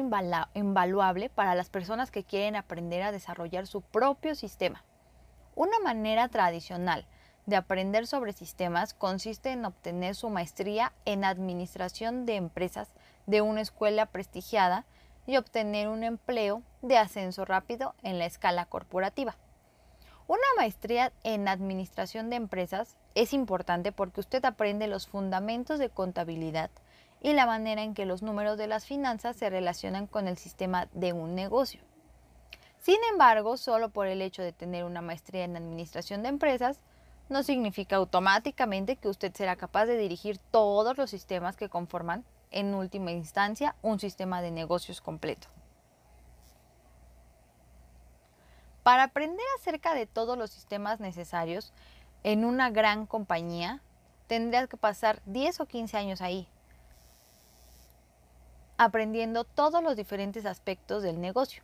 invaluable 0.54 1.30
para 1.30 1.54
las 1.54 1.70
personas 1.70 2.10
que 2.10 2.24
quieren 2.24 2.56
aprender 2.56 3.02
a 3.02 3.12
desarrollar 3.12 3.68
su 3.68 3.80
propio 3.80 4.34
sistema. 4.34 4.82
Una 5.54 5.78
manera 5.78 6.28
tradicional 6.28 7.06
de 7.46 7.54
aprender 7.54 8.08
sobre 8.08 8.32
sistemas 8.32 8.92
consiste 8.92 9.52
en 9.52 9.64
obtener 9.64 10.16
su 10.16 10.30
maestría 10.30 10.92
en 11.04 11.24
administración 11.24 12.26
de 12.26 12.34
empresas 12.34 12.88
de 13.26 13.40
una 13.40 13.60
escuela 13.60 14.06
prestigiada 14.06 14.84
y 15.26 15.36
obtener 15.36 15.86
un 15.86 16.02
empleo 16.02 16.62
de 16.82 16.98
ascenso 16.98 17.44
rápido 17.44 17.94
en 18.02 18.18
la 18.18 18.26
escala 18.26 18.66
corporativa. 18.66 19.36
Una 20.26 20.40
maestría 20.56 21.12
en 21.22 21.48
administración 21.48 22.30
de 22.30 22.36
empresas 22.36 22.96
es 23.14 23.34
importante 23.34 23.92
porque 23.92 24.20
usted 24.20 24.42
aprende 24.46 24.86
los 24.86 25.06
fundamentos 25.06 25.78
de 25.78 25.90
contabilidad 25.90 26.70
y 27.20 27.34
la 27.34 27.44
manera 27.44 27.82
en 27.82 27.92
que 27.92 28.06
los 28.06 28.22
números 28.22 28.56
de 28.56 28.66
las 28.66 28.86
finanzas 28.86 29.36
se 29.36 29.50
relacionan 29.50 30.06
con 30.06 30.26
el 30.26 30.38
sistema 30.38 30.88
de 30.94 31.12
un 31.12 31.34
negocio. 31.34 31.82
Sin 32.80 32.96
embargo, 33.10 33.58
solo 33.58 33.90
por 33.90 34.06
el 34.06 34.22
hecho 34.22 34.42
de 34.42 34.52
tener 34.52 34.84
una 34.84 35.02
maestría 35.02 35.44
en 35.44 35.56
administración 35.56 36.22
de 36.22 36.30
empresas, 36.30 36.80
no 37.28 37.42
significa 37.42 37.96
automáticamente 37.96 38.96
que 38.96 39.08
usted 39.08 39.32
será 39.34 39.56
capaz 39.56 39.84
de 39.84 39.98
dirigir 39.98 40.38
todos 40.38 40.96
los 40.96 41.10
sistemas 41.10 41.56
que 41.56 41.68
conforman, 41.68 42.24
en 42.50 42.74
última 42.74 43.10
instancia, 43.10 43.74
un 43.82 44.00
sistema 44.00 44.40
de 44.40 44.50
negocios 44.50 45.02
completo. 45.02 45.48
Para 48.84 49.04
aprender 49.04 49.46
acerca 49.58 49.94
de 49.94 50.06
todos 50.06 50.36
los 50.36 50.50
sistemas 50.50 51.00
necesarios 51.00 51.72
en 52.22 52.44
una 52.44 52.68
gran 52.68 53.06
compañía, 53.06 53.80
tendrías 54.26 54.68
que 54.68 54.76
pasar 54.76 55.22
10 55.24 55.60
o 55.60 55.66
15 55.66 55.96
años 55.96 56.20
ahí, 56.20 56.46
aprendiendo 58.76 59.44
todos 59.44 59.82
los 59.82 59.96
diferentes 59.96 60.44
aspectos 60.44 61.02
del 61.02 61.18
negocio. 61.18 61.62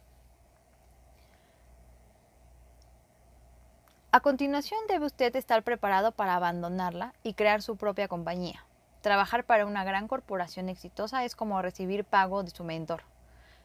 A 4.13 4.21
continuación 4.21 4.81
debe 4.89 5.05
usted 5.05 5.37
estar 5.37 5.63
preparado 5.63 6.13
para 6.13 6.37
abandonarla 6.37 7.13
y 7.23 7.35
crear 7.35 7.61
su 7.61 7.77
propia 7.77 8.09
compañía. 8.09 8.65
Trabajar 9.03 9.45
para 9.45 9.67
una 9.67 9.85
gran 9.85 10.09
corporación 10.09 10.71
exitosa 10.71 11.23
es 11.27 11.37
como 11.37 11.61
recibir 11.61 12.07
pago 12.07 12.43
de 12.43 12.51
su 12.51 12.65
mentor. 12.65 13.03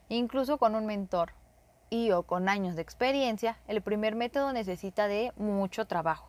Incluso 0.09 0.57
con 0.57 0.75
un 0.75 0.85
mentor 0.85 1.31
y 1.89 2.11
o 2.11 2.23
con 2.23 2.49
años 2.49 2.75
de 2.75 2.81
experiencia, 2.81 3.57
el 3.67 3.81
primer 3.81 4.15
método 4.15 4.53
necesita 4.53 5.07
de 5.07 5.31
mucho 5.37 5.85
trabajo. 5.85 6.27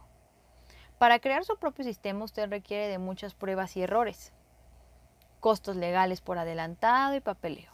Para 0.99 1.19
crear 1.19 1.45
su 1.45 1.57
propio 1.59 1.85
sistema 1.85 2.25
usted 2.25 2.49
requiere 2.49 2.89
de 2.89 2.99
muchas 2.99 3.35
pruebas 3.35 3.77
y 3.77 3.83
errores 3.83 4.33
costos 5.47 5.77
legales 5.77 6.21
por 6.21 6.39
adelantado 6.39 7.15
y 7.15 7.21
papeleo. 7.21 7.71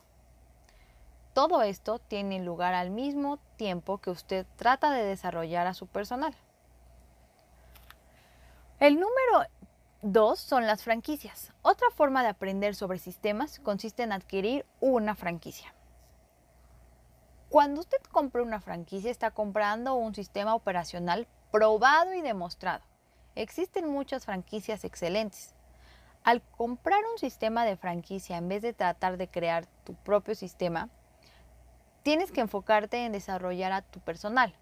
Todo 1.32 1.62
esto 1.62 1.98
tiene 1.98 2.40
lugar 2.40 2.74
al 2.74 2.90
mismo 2.90 3.38
tiempo 3.56 3.96
que 3.96 4.10
usted 4.10 4.46
trata 4.56 4.90
de 4.90 5.04
desarrollar 5.04 5.66
a 5.66 5.72
su 5.72 5.86
personal. 5.86 6.34
El 8.78 8.96
número 8.96 9.48
dos 10.02 10.38
son 10.38 10.66
las 10.66 10.84
franquicias. 10.84 11.52
Otra 11.62 11.88
forma 11.94 12.22
de 12.22 12.28
aprender 12.28 12.74
sobre 12.74 12.98
sistemas 12.98 13.58
consiste 13.60 14.02
en 14.02 14.12
adquirir 14.12 14.66
una 14.80 15.14
franquicia. 15.14 15.72
Cuando 17.52 17.82
usted 17.82 17.98
compra 18.10 18.42
una 18.42 18.62
franquicia 18.62 19.10
está 19.10 19.30
comprando 19.30 19.94
un 19.94 20.14
sistema 20.14 20.54
operacional 20.54 21.26
probado 21.50 22.14
y 22.14 22.22
demostrado. 22.22 22.82
Existen 23.34 23.90
muchas 23.90 24.24
franquicias 24.24 24.84
excelentes. 24.84 25.54
Al 26.24 26.40
comprar 26.40 27.00
un 27.12 27.18
sistema 27.18 27.66
de 27.66 27.76
franquicia 27.76 28.38
en 28.38 28.48
vez 28.48 28.62
de 28.62 28.72
tratar 28.72 29.18
de 29.18 29.28
crear 29.28 29.66
tu 29.84 29.92
propio 29.92 30.34
sistema, 30.34 30.88
tienes 32.02 32.32
que 32.32 32.40
enfocarte 32.40 33.04
en 33.04 33.12
desarrollar 33.12 33.72
a 33.72 33.82
tu 33.82 34.00
personal. 34.00 34.54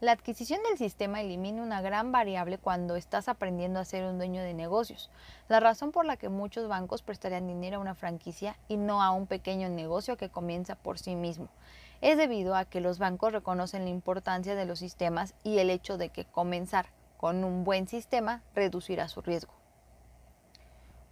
La 0.00 0.10
adquisición 0.10 0.60
del 0.64 0.76
sistema 0.76 1.20
elimina 1.20 1.62
una 1.62 1.82
gran 1.82 2.10
variable 2.10 2.58
cuando 2.58 2.96
estás 2.96 3.28
aprendiendo 3.28 3.78
a 3.78 3.84
ser 3.84 4.04
un 4.04 4.18
dueño 4.18 4.42
de 4.42 4.54
negocios. 4.54 5.08
La 5.46 5.60
razón 5.60 5.92
por 5.92 6.04
la 6.04 6.16
que 6.16 6.28
muchos 6.28 6.66
bancos 6.66 7.02
prestarían 7.02 7.46
dinero 7.46 7.76
a 7.76 7.80
una 7.80 7.94
franquicia 7.94 8.58
y 8.66 8.76
no 8.76 9.04
a 9.04 9.12
un 9.12 9.28
pequeño 9.28 9.68
negocio 9.68 10.16
que 10.16 10.30
comienza 10.30 10.74
por 10.74 10.98
sí 10.98 11.14
mismo 11.14 11.48
es 12.00 12.16
debido 12.16 12.54
a 12.54 12.64
que 12.64 12.80
los 12.80 12.98
bancos 12.98 13.32
reconocen 13.32 13.84
la 13.84 13.90
importancia 13.90 14.54
de 14.54 14.66
los 14.66 14.78
sistemas 14.78 15.34
y 15.42 15.58
el 15.58 15.70
hecho 15.70 15.98
de 15.98 16.10
que 16.10 16.24
comenzar 16.24 16.86
con 17.16 17.44
un 17.44 17.64
buen 17.64 17.88
sistema 17.88 18.42
reducirá 18.54 19.08
su 19.08 19.20
riesgo. 19.20 19.52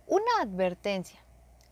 Una 0.06 0.40
advertencia. 0.40 1.20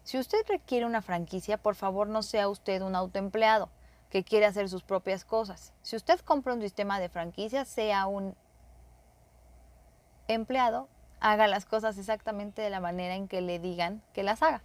Si 0.02 0.18
usted 0.18 0.44
requiere 0.48 0.84
una 0.84 1.02
franquicia, 1.02 1.56
por 1.56 1.76
favor 1.76 2.08
no 2.08 2.22
sea 2.22 2.48
usted 2.48 2.82
un 2.82 2.96
autoempleado 2.96 3.70
que 4.10 4.24
quiere 4.24 4.46
hacer 4.46 4.68
sus 4.68 4.82
propias 4.82 5.24
cosas. 5.24 5.72
Si 5.82 5.96
usted 5.96 6.20
compra 6.20 6.54
un 6.54 6.60
sistema 6.60 7.00
de 7.00 7.08
franquicia, 7.08 7.64
sea 7.64 8.06
un 8.06 8.36
empleado, 10.28 10.88
haga 11.20 11.46
las 11.46 11.64
cosas 11.64 11.96
exactamente 11.96 12.60
de 12.60 12.70
la 12.70 12.80
manera 12.80 13.14
en 13.14 13.28
que 13.28 13.40
le 13.40 13.58
digan 13.58 14.02
que 14.12 14.22
las 14.22 14.42
haga. 14.42 14.62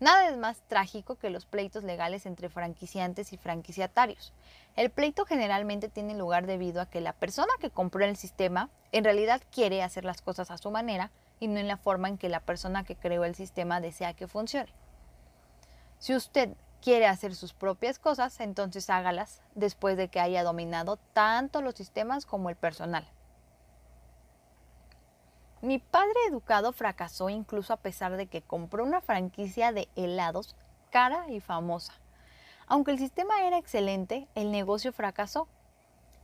Nada 0.00 0.30
es 0.30 0.36
más 0.38 0.62
trágico 0.66 1.16
que 1.16 1.28
los 1.28 1.44
pleitos 1.44 1.84
legales 1.84 2.24
entre 2.24 2.48
franquiciantes 2.48 3.34
y 3.34 3.36
franquiciatarios. 3.36 4.32
El 4.74 4.88
pleito 4.88 5.26
generalmente 5.26 5.90
tiene 5.90 6.14
lugar 6.14 6.46
debido 6.46 6.80
a 6.80 6.86
que 6.86 7.02
la 7.02 7.12
persona 7.12 7.52
que 7.60 7.68
compró 7.68 8.02
el 8.06 8.16
sistema 8.16 8.70
en 8.92 9.04
realidad 9.04 9.42
quiere 9.52 9.82
hacer 9.82 10.06
las 10.06 10.22
cosas 10.22 10.50
a 10.50 10.56
su 10.56 10.70
manera 10.70 11.10
y 11.38 11.48
no 11.48 11.58
en 11.58 11.68
la 11.68 11.76
forma 11.76 12.08
en 12.08 12.16
que 12.16 12.30
la 12.30 12.40
persona 12.40 12.82
que 12.82 12.96
creó 12.96 13.26
el 13.26 13.34
sistema 13.34 13.82
desea 13.82 14.14
que 14.14 14.26
funcione. 14.26 14.72
Si 15.98 16.14
usted 16.14 16.48
quiere 16.80 17.06
hacer 17.06 17.34
sus 17.34 17.52
propias 17.52 17.98
cosas, 17.98 18.40
entonces 18.40 18.88
hágalas 18.88 19.42
después 19.54 19.98
de 19.98 20.08
que 20.08 20.18
haya 20.18 20.42
dominado 20.42 20.96
tanto 21.12 21.60
los 21.60 21.74
sistemas 21.74 22.24
como 22.24 22.48
el 22.48 22.56
personal. 22.56 23.06
Mi 25.62 25.78
padre 25.78 26.14
educado 26.26 26.72
fracasó 26.72 27.28
incluso 27.28 27.74
a 27.74 27.76
pesar 27.76 28.16
de 28.16 28.26
que 28.26 28.40
compró 28.40 28.82
una 28.82 29.02
franquicia 29.02 29.72
de 29.72 29.88
helados 29.94 30.56
cara 30.90 31.28
y 31.28 31.40
famosa. 31.40 31.92
Aunque 32.66 32.92
el 32.92 32.98
sistema 32.98 33.42
era 33.44 33.58
excelente, 33.58 34.26
el 34.34 34.50
negocio 34.52 34.92
fracasó. 34.92 35.48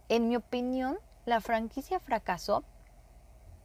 En 0.08 0.28
mi 0.28 0.36
opinión, 0.36 0.98
la 1.26 1.40
franquicia 1.40 2.00
fracasó 2.00 2.64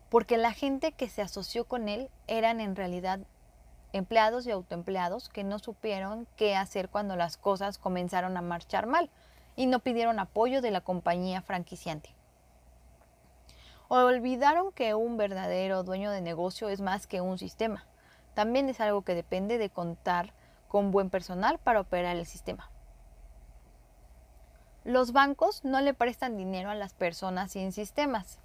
porque 0.10 0.38
la 0.38 0.51
gente 0.51 0.92
que 0.92 1.08
se 1.08 1.22
asoció 1.22 1.63
con 1.63 1.88
él 1.88 2.10
eran 2.28 2.60
en 2.60 2.75
realidad 2.75 3.22
empleados 3.94 4.46
y 4.48 4.51
autoempleados 4.51 5.30
que 5.30 5.46
no 5.46 5.58
supieron 5.58 6.28
qué 6.36 6.56
hacer 6.56 6.90
cuando 6.90 7.16
las 7.16 7.38
cosas 7.38 7.78
comenzaron 7.78 8.36
a 8.36 8.42
marchar 8.42 8.88
mal 8.88 9.10
y 9.56 9.68
no 9.68 9.80
pidieron 9.80 10.20
apoyo 10.20 10.62
de 10.62 10.72
la 10.72 10.82
compañía 10.82 11.42
franquiciante. 11.42 12.13
Olvidaron 13.94 14.72
que 14.72 14.96
un 14.96 15.18
verdadero 15.18 15.84
dueño 15.84 16.12
de 16.12 16.22
negocio 16.22 16.70
es 16.70 16.80
más 16.80 17.08
que 17.08 17.20
un 17.20 17.38
sistema. 17.38 17.86
También 18.34 18.70
es 18.70 18.80
algo 18.80 19.02
que 19.02 19.16
depende 19.16 19.58
de 19.58 19.70
contar 19.70 20.34
con 20.70 20.92
buen 20.92 21.10
personal 21.10 21.60
para 21.60 21.82
operar 21.82 22.16
el 22.16 22.26
sistema. 22.26 22.72
Los 24.86 25.12
bancos 25.12 25.66
no 25.66 25.82
le 25.82 25.94
prestan 25.94 26.38
dinero 26.38 26.70
a 26.70 26.76
las 26.76 26.94
personas 26.94 27.52
sin 27.52 27.74
sistemas. 27.74 28.40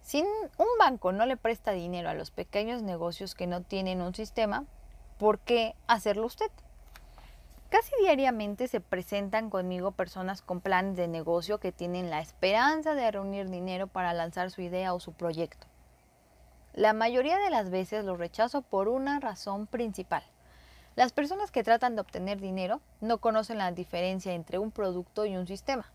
Si 0.00 0.22
un 0.22 0.68
banco 0.78 1.12
no 1.12 1.26
le 1.26 1.36
presta 1.36 1.72
dinero 1.72 2.08
a 2.08 2.14
los 2.14 2.30
pequeños 2.30 2.82
negocios 2.82 3.34
que 3.34 3.46
no 3.46 3.60
tienen 3.60 4.00
un 4.00 4.14
sistema, 4.14 4.64
¿por 5.18 5.40
qué 5.40 5.76
hacerlo 5.88 6.24
usted? 6.24 6.50
Casi 7.70 7.92
diariamente 8.00 8.66
se 8.66 8.80
presentan 8.80 9.48
conmigo 9.48 9.92
personas 9.92 10.42
con 10.42 10.60
planes 10.60 10.96
de 10.96 11.06
negocio 11.06 11.60
que 11.60 11.70
tienen 11.70 12.10
la 12.10 12.20
esperanza 12.20 12.94
de 12.94 13.08
reunir 13.08 13.48
dinero 13.48 13.86
para 13.86 14.12
lanzar 14.12 14.50
su 14.50 14.60
idea 14.60 14.92
o 14.92 14.98
su 14.98 15.12
proyecto. 15.12 15.68
La 16.74 16.92
mayoría 16.94 17.38
de 17.38 17.48
las 17.48 17.70
veces 17.70 18.04
lo 18.04 18.16
rechazo 18.16 18.62
por 18.62 18.88
una 18.88 19.20
razón 19.20 19.68
principal. 19.68 20.24
Las 20.96 21.12
personas 21.12 21.52
que 21.52 21.62
tratan 21.62 21.94
de 21.94 22.00
obtener 22.00 22.40
dinero 22.40 22.80
no 23.00 23.18
conocen 23.18 23.58
la 23.58 23.70
diferencia 23.70 24.32
entre 24.32 24.58
un 24.58 24.72
producto 24.72 25.24
y 25.24 25.36
un 25.36 25.46
sistema. 25.46 25.92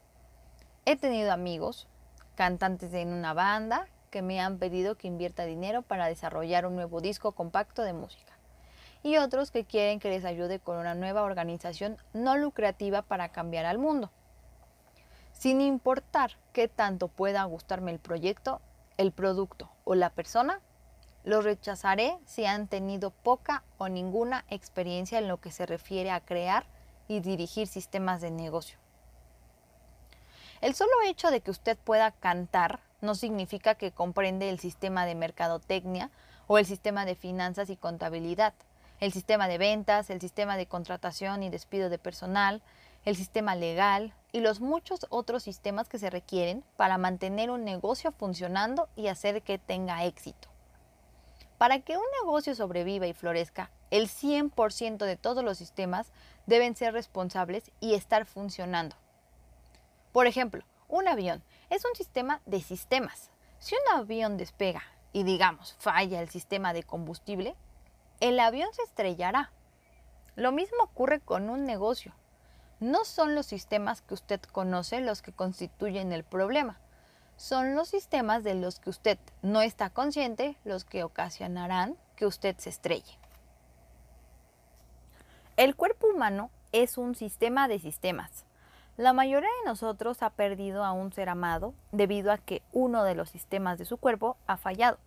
He 0.86 0.96
tenido 0.96 1.34
amigos, 1.34 1.90
cantantes 2.36 2.94
en 2.94 3.12
una 3.12 3.34
banda, 3.34 3.86
que 4.12 4.22
me 4.22 4.40
han 4.40 4.60
pedido 4.60 4.96
que 4.96 5.10
invierta 5.10 5.44
dinero 5.44 5.82
para 5.82 6.08
desarrollar 6.08 6.66
un 6.66 6.76
nuevo 6.76 7.02
disco 7.02 7.34
compacto 7.34 7.82
de 7.82 7.92
música. 7.92 8.35
Y 9.06 9.18
otros 9.18 9.52
que 9.52 9.66
quieren 9.66 10.00
que 10.00 10.10
les 10.10 10.26
ayude 10.26 10.60
con 10.60 10.78
una 10.78 10.96
nueva 10.96 11.22
organización 11.22 12.00
no 12.14 12.38
lucrativa 12.38 13.04
para 13.04 13.30
cambiar 13.30 13.68
al 13.68 13.78
mundo. 13.78 14.10
Sin 15.32 15.62
importar 15.62 16.32
qué 16.54 16.68
tanto 16.68 17.08
pueda 17.08 17.44
gustarme 17.44 17.92
el 17.92 18.00
proyecto, 18.00 18.62
el 18.98 19.12
producto 19.12 19.70
o 19.84 19.94
la 19.94 20.10
persona, 20.10 20.60
los 21.24 21.44
rechazaré 21.44 22.18
si 22.26 22.48
han 22.48 22.68
tenido 22.68 23.12
poca 23.12 23.64
o 23.78 23.90
ninguna 23.90 24.44
experiencia 24.50 25.20
en 25.20 25.28
lo 25.28 25.40
que 25.40 25.52
se 25.52 25.68
refiere 25.68 26.10
a 26.10 26.22
crear 26.22 26.66
y 27.08 27.20
dirigir 27.20 27.68
sistemas 27.68 28.22
de 28.22 28.32
negocio. 28.32 28.80
El 30.62 30.74
solo 30.74 30.94
hecho 31.06 31.30
de 31.30 31.42
que 31.42 31.52
usted 31.52 31.78
pueda 31.78 32.10
cantar 32.10 32.80
no 33.02 33.14
significa 33.14 33.76
que 33.76 33.92
comprende 33.92 34.50
el 34.50 34.58
sistema 34.58 35.06
de 35.06 35.14
mercadotecnia 35.14 36.10
o 36.48 36.58
el 36.58 36.66
sistema 36.66 37.06
de 37.06 37.14
finanzas 37.14 37.70
y 37.70 37.78
contabilidad, 37.78 38.56
el 39.06 39.14
sistema 39.14 39.48
de 39.48 39.60
ventas, 39.60 40.10
el 40.10 40.20
sistema 40.20 40.58
de 40.58 40.66
contratación 40.66 41.44
y 41.44 41.50
despido 41.50 41.90
de 41.90 42.00
personal, 42.00 42.64
el 43.06 43.16
sistema 43.16 43.56
legal 43.56 44.16
y 44.32 44.40
los 44.40 44.62
muchos 44.62 45.06
otros 45.10 45.44
sistemas 45.44 45.88
que 45.88 46.00
se 46.00 46.10
requieren 46.10 46.64
para 46.76 46.98
mantener 46.98 47.52
un 47.52 47.64
negocio 47.64 48.12
funcionando 48.12 48.90
y 48.96 49.08
hacer 49.08 49.44
que 49.44 49.60
tenga 49.60 50.06
éxito. 50.06 50.50
Para 51.60 51.82
que 51.82 51.98
un 51.98 52.04
negocio 52.24 52.56
sobreviva 52.56 53.06
y 53.06 53.14
florezca, 53.14 53.70
el 53.92 54.10
100% 54.10 54.98
de 54.98 55.18
todos 55.18 55.44
los 55.44 55.60
sistemas 55.60 56.12
deben 56.48 56.76
ser 56.76 56.94
responsables 56.94 57.72
y 57.80 57.94
estar 57.94 58.26
funcionando. 58.26 58.96
Por 60.14 60.26
ejemplo, 60.26 60.64
un 60.88 61.08
avión 61.08 61.44
es 61.70 61.86
un 61.86 61.96
sistema 61.96 62.42
de 62.48 62.60
sistemas. 62.60 63.30
Si 63.60 63.76
un 63.76 64.00
avión 64.00 64.36
despega 64.38 64.82
y 65.14 65.24
digamos 65.24 65.76
falla 65.78 66.22
el 66.22 66.30
sistema 66.30 66.74
de 66.74 66.82
combustible, 66.82 67.56
el 68.20 68.40
avión 68.40 68.70
se 68.74 68.84
estrellará. 68.84 69.52
Lo 70.36 70.52
mismo 70.52 70.78
ocurre 70.84 71.20
con 71.20 71.50
un 71.50 71.66
negocio. 71.66 72.14
No 72.80 73.06
son 73.06 73.36
los 73.36 73.46
sistemas 73.46 74.02
que 74.02 74.14
usted 74.14 74.42
conoce 74.42 75.00
los 75.02 75.22
que 75.22 75.32
constituyen 75.32 76.12
el 76.12 76.24
problema. 76.24 76.80
Son 77.38 77.76
los 77.76 77.90
sistemas 77.90 78.44
de 78.44 78.56
los 78.56 78.80
que 78.80 78.90
usted 78.90 79.18
no 79.42 79.62
está 79.62 79.90
consciente 79.90 80.58
los 80.64 80.86
que 80.86 81.04
ocasionarán 81.04 81.98
que 82.16 82.26
usted 82.26 82.56
se 82.58 82.70
estrelle. 82.70 83.18
El 85.58 85.76
cuerpo 85.76 86.08
humano 86.08 86.50
es 86.72 86.98
un 86.98 87.16
sistema 87.16 87.68
de 87.68 87.80
sistemas. 87.80 88.46
La 88.98 89.14
mayoría 89.14 89.50
de 89.62 89.70
nosotros 89.70 90.22
ha 90.22 90.30
perdido 90.30 90.84
a 90.84 90.94
un 90.94 91.12
ser 91.12 91.28
amado 91.30 91.74
debido 91.92 92.32
a 92.32 92.38
que 92.38 92.62
uno 92.72 93.04
de 93.04 93.16
los 93.16 93.30
sistemas 93.30 93.78
de 93.78 93.86
su 93.86 93.98
cuerpo 93.98 94.38
ha 94.48 94.56
fallado, 94.56 95.00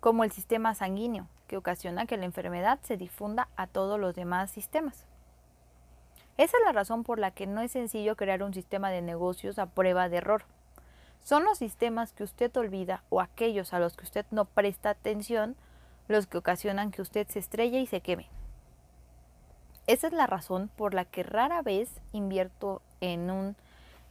como 0.00 0.24
el 0.24 0.32
sistema 0.32 0.74
sanguíneo, 0.74 1.28
que 1.46 1.56
ocasiona 1.56 2.06
que 2.06 2.16
la 2.16 2.24
enfermedad 2.24 2.78
se 2.82 2.96
difunda 2.96 3.48
a 3.56 3.66
todos 3.66 3.98
los 3.98 4.14
demás 4.14 4.50
sistemas. 4.50 5.06
Esa 6.36 6.56
es 6.56 6.64
la 6.64 6.72
razón 6.72 7.04
por 7.04 7.18
la 7.18 7.30
que 7.30 7.46
no 7.46 7.60
es 7.60 7.72
sencillo 7.72 8.16
crear 8.16 8.42
un 8.42 8.54
sistema 8.54 8.90
de 8.90 9.02
negocios 9.02 9.58
a 9.58 9.66
prueba 9.66 10.08
de 10.08 10.16
error. 10.16 10.44
Son 11.22 11.44
los 11.44 11.58
sistemas 11.58 12.12
que 12.12 12.24
usted 12.24 12.54
olvida 12.56 13.04
o 13.08 13.20
aquellos 13.20 13.72
a 13.72 13.78
los 13.78 13.96
que 13.96 14.04
usted 14.04 14.26
no 14.30 14.44
presta 14.44 14.90
atención 14.90 15.56
los 16.08 16.26
que 16.26 16.38
ocasionan 16.38 16.90
que 16.90 17.02
usted 17.02 17.26
se 17.28 17.38
estrelle 17.38 17.80
y 17.80 17.86
se 17.86 18.00
queme. 18.00 18.28
Esa 19.86 20.06
es 20.06 20.12
la 20.12 20.26
razón 20.26 20.70
por 20.76 20.94
la 20.94 21.04
que 21.04 21.22
rara 21.22 21.62
vez 21.62 22.00
invierto 22.12 22.82
en 23.00 23.30
un 23.30 23.56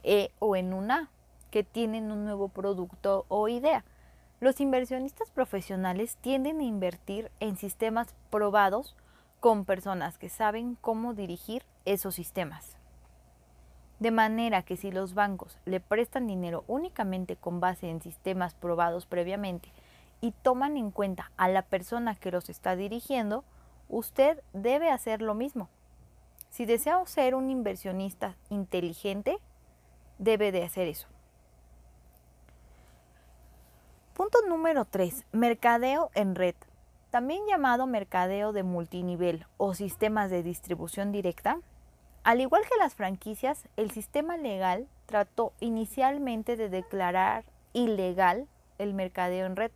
E 0.03 0.31
o 0.39 0.55
en 0.55 0.73
un 0.73 0.91
A, 0.91 1.09
que 1.49 1.63
tienen 1.63 2.11
un 2.11 2.25
nuevo 2.25 2.49
producto 2.49 3.25
o 3.27 3.47
idea. 3.47 3.83
Los 4.43 4.59
inversionistas 4.59 5.31
profesionales 5.31 6.17
tienden 6.17 6.59
a 6.59 6.63
invertir 6.63 7.31
en 7.39 7.55
sistemas 7.55 8.13
probados 8.29 8.93
con 9.39 9.63
personas 9.63 10.17
que 10.17 10.27
saben 10.27 10.75
cómo 10.81 11.13
dirigir 11.13 11.63
esos 11.85 12.15
sistemas. 12.15 12.75
De 13.99 14.11
manera 14.11 14.61
que 14.63 14.75
si 14.75 14.91
los 14.91 15.13
bancos 15.13 15.57
le 15.63 15.79
prestan 15.79 16.27
dinero 16.27 16.65
únicamente 16.67 17.37
con 17.37 17.61
base 17.61 17.89
en 17.89 18.01
sistemas 18.01 18.53
probados 18.53 19.05
previamente 19.05 19.71
y 20.19 20.31
toman 20.31 20.75
en 20.75 20.91
cuenta 20.91 21.31
a 21.37 21.47
la 21.47 21.61
persona 21.61 22.13
que 22.15 22.31
los 22.31 22.49
está 22.49 22.75
dirigiendo, 22.75 23.45
usted 23.87 24.43
debe 24.51 24.91
hacer 24.91 25.21
lo 25.21 25.35
mismo. 25.35 25.69
Si 26.49 26.65
desea 26.65 27.01
ser 27.05 27.33
un 27.33 27.49
inversionista 27.49 28.35
inteligente, 28.49 29.37
debe 30.17 30.51
de 30.51 30.65
hacer 30.65 30.89
eso. 30.89 31.12
Punto 34.13 34.37
número 34.47 34.85
3. 34.85 35.25
Mercadeo 35.31 36.11
en 36.13 36.35
red. 36.35 36.53
También 37.09 37.47
llamado 37.47 37.87
mercadeo 37.87 38.53
de 38.53 38.61
multinivel 38.61 39.47
o 39.57 39.73
sistemas 39.73 40.29
de 40.29 40.43
distribución 40.43 41.11
directa. 41.11 41.57
Al 42.23 42.39
igual 42.39 42.61
que 42.61 42.77
las 42.77 42.93
franquicias, 42.93 43.67
el 43.75 43.89
sistema 43.89 44.37
legal 44.37 44.87
trató 45.07 45.53
inicialmente 45.59 46.55
de 46.57 46.69
declarar 46.69 47.43
ilegal 47.73 48.47
el 48.77 48.93
mercadeo 48.93 49.47
en 49.47 49.55
red. 49.55 49.71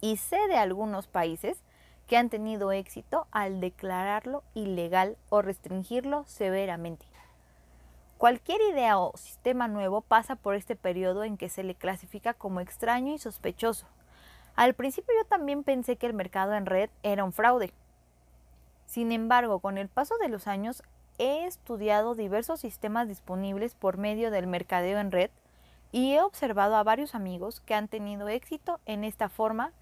Y 0.00 0.16
sé 0.16 0.38
de 0.48 0.56
algunos 0.56 1.06
países 1.06 1.58
que 2.06 2.16
han 2.16 2.30
tenido 2.30 2.72
éxito 2.72 3.26
al 3.30 3.60
declararlo 3.60 4.42
ilegal 4.54 5.18
o 5.28 5.42
restringirlo 5.42 6.24
severamente. 6.28 7.04
Cualquier 8.22 8.60
idea 8.60 9.00
o 9.00 9.16
sistema 9.16 9.66
nuevo 9.66 10.00
pasa 10.00 10.36
por 10.36 10.54
este 10.54 10.76
periodo 10.76 11.24
en 11.24 11.36
que 11.36 11.48
se 11.48 11.64
le 11.64 11.74
clasifica 11.74 12.34
como 12.34 12.60
extraño 12.60 13.12
y 13.12 13.18
sospechoso. 13.18 13.88
Al 14.54 14.74
principio 14.74 15.12
yo 15.20 15.26
también 15.26 15.64
pensé 15.64 15.96
que 15.96 16.06
el 16.06 16.14
mercado 16.14 16.54
en 16.54 16.66
red 16.66 16.88
era 17.02 17.24
un 17.24 17.32
fraude. 17.32 17.72
Sin 18.86 19.10
embargo, 19.10 19.58
con 19.58 19.76
el 19.76 19.88
paso 19.88 20.16
de 20.18 20.28
los 20.28 20.46
años 20.46 20.84
he 21.18 21.46
estudiado 21.46 22.14
diversos 22.14 22.60
sistemas 22.60 23.08
disponibles 23.08 23.74
por 23.74 23.96
medio 23.96 24.30
del 24.30 24.46
mercadeo 24.46 25.00
en 25.00 25.10
red 25.10 25.32
y 25.90 26.12
he 26.12 26.22
observado 26.22 26.76
a 26.76 26.84
varios 26.84 27.16
amigos 27.16 27.60
que 27.62 27.74
han 27.74 27.88
tenido 27.88 28.28
éxito 28.28 28.78
en 28.86 29.02
esta 29.02 29.30
forma 29.30 29.72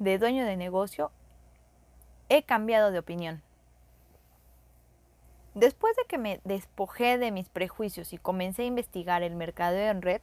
de 0.00 0.18
dueño 0.18 0.44
de 0.44 0.56
negocio 0.56 1.12
he 2.28 2.42
cambiado 2.42 2.90
de 2.90 2.98
opinión. 2.98 3.40
Después 5.54 5.94
de 5.96 6.04
que 6.04 6.18
me 6.18 6.40
despojé 6.44 7.18
de 7.18 7.30
mis 7.30 7.48
prejuicios 7.48 8.12
y 8.12 8.18
comencé 8.18 8.62
a 8.62 8.66
investigar 8.66 9.22
el 9.22 9.36
mercadeo 9.36 9.90
en 9.90 10.02
red, 10.02 10.20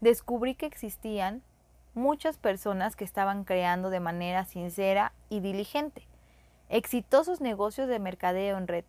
descubrí 0.00 0.54
que 0.54 0.66
existían 0.66 1.42
muchas 1.94 2.38
personas 2.38 2.96
que 2.96 3.04
estaban 3.04 3.44
creando 3.44 3.90
de 3.90 4.00
manera 4.00 4.44
sincera 4.44 5.12
y 5.28 5.40
diligente 5.40 6.06
exitosos 6.68 7.42
negocios 7.42 7.86
de 7.86 7.98
mercadeo 7.98 8.56
en 8.56 8.66
red. 8.66 8.84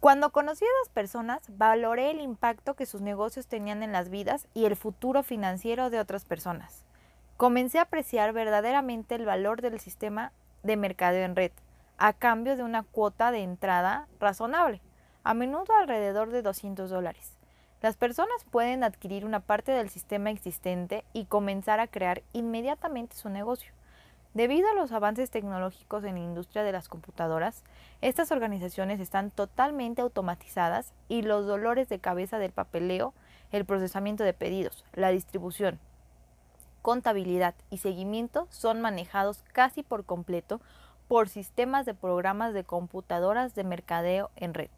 Cuando 0.00 0.30
conocí 0.30 0.64
a 0.64 0.68
esas 0.80 0.94
personas, 0.94 1.42
valoré 1.48 2.10
el 2.10 2.20
impacto 2.20 2.74
que 2.74 2.86
sus 2.86 3.02
negocios 3.02 3.46
tenían 3.46 3.82
en 3.82 3.92
las 3.92 4.08
vidas 4.08 4.46
y 4.54 4.64
el 4.64 4.76
futuro 4.76 5.22
financiero 5.22 5.90
de 5.90 6.00
otras 6.00 6.24
personas 6.24 6.84
comencé 7.36 7.78
a 7.78 7.82
apreciar 7.82 8.32
verdaderamente 8.32 9.14
el 9.14 9.26
valor 9.26 9.60
del 9.60 9.80
sistema 9.80 10.32
de 10.62 10.76
mercadeo 10.76 11.24
en 11.24 11.36
red, 11.36 11.52
a 11.98 12.12
cambio 12.12 12.56
de 12.56 12.62
una 12.62 12.82
cuota 12.82 13.30
de 13.30 13.42
entrada 13.42 14.08
razonable, 14.20 14.80
a 15.22 15.34
menudo 15.34 15.74
alrededor 15.76 16.30
de 16.30 16.42
200 16.42 16.90
dólares. 16.90 17.38
Las 17.82 17.96
personas 17.96 18.44
pueden 18.50 18.82
adquirir 18.82 19.24
una 19.24 19.40
parte 19.40 19.72
del 19.72 19.90
sistema 19.90 20.30
existente 20.30 21.04
y 21.12 21.26
comenzar 21.26 21.80
a 21.80 21.86
crear 21.86 22.22
inmediatamente 22.32 23.16
su 23.16 23.28
negocio. 23.28 23.72
Debido 24.32 24.68
a 24.68 24.74
los 24.74 24.90
avances 24.90 25.30
tecnológicos 25.30 26.02
en 26.04 26.14
la 26.14 26.20
industria 26.20 26.64
de 26.64 26.72
las 26.72 26.88
computadoras, 26.88 27.62
estas 28.00 28.32
organizaciones 28.32 29.00
están 29.00 29.30
totalmente 29.30 30.02
automatizadas 30.02 30.92
y 31.08 31.22
los 31.22 31.46
dolores 31.46 31.88
de 31.88 32.00
cabeza 32.00 32.38
del 32.38 32.52
papeleo, 32.52 33.14
el 33.52 33.64
procesamiento 33.64 34.24
de 34.24 34.32
pedidos, 34.32 34.84
la 34.94 35.10
distribución, 35.10 35.78
contabilidad 36.84 37.54
y 37.70 37.78
seguimiento 37.78 38.46
son 38.50 38.82
manejados 38.82 39.42
casi 39.52 39.82
por 39.82 40.04
completo 40.04 40.60
por 41.08 41.28
sistemas 41.28 41.86
de 41.86 41.94
programas 41.94 42.54
de 42.54 42.64
computadoras 42.64 43.54
de 43.54 43.64
mercadeo 43.64 44.30
en 44.36 44.54
red. 44.54 44.70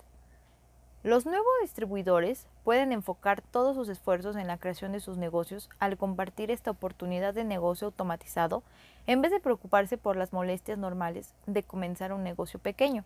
Los 1.02 1.24
nuevos 1.24 1.46
distribuidores 1.62 2.48
pueden 2.64 2.90
enfocar 2.90 3.40
todos 3.40 3.76
sus 3.76 3.88
esfuerzos 3.88 4.34
en 4.34 4.48
la 4.48 4.58
creación 4.58 4.90
de 4.90 4.98
sus 4.98 5.18
negocios 5.18 5.70
al 5.78 5.96
compartir 5.96 6.50
esta 6.50 6.72
oportunidad 6.72 7.32
de 7.32 7.44
negocio 7.44 7.86
automatizado 7.86 8.64
en 9.06 9.22
vez 9.22 9.30
de 9.30 9.38
preocuparse 9.38 9.98
por 9.98 10.16
las 10.16 10.32
molestias 10.32 10.78
normales 10.78 11.32
de 11.46 11.62
comenzar 11.62 12.12
un 12.12 12.24
negocio 12.24 12.58
pequeño. 12.58 13.04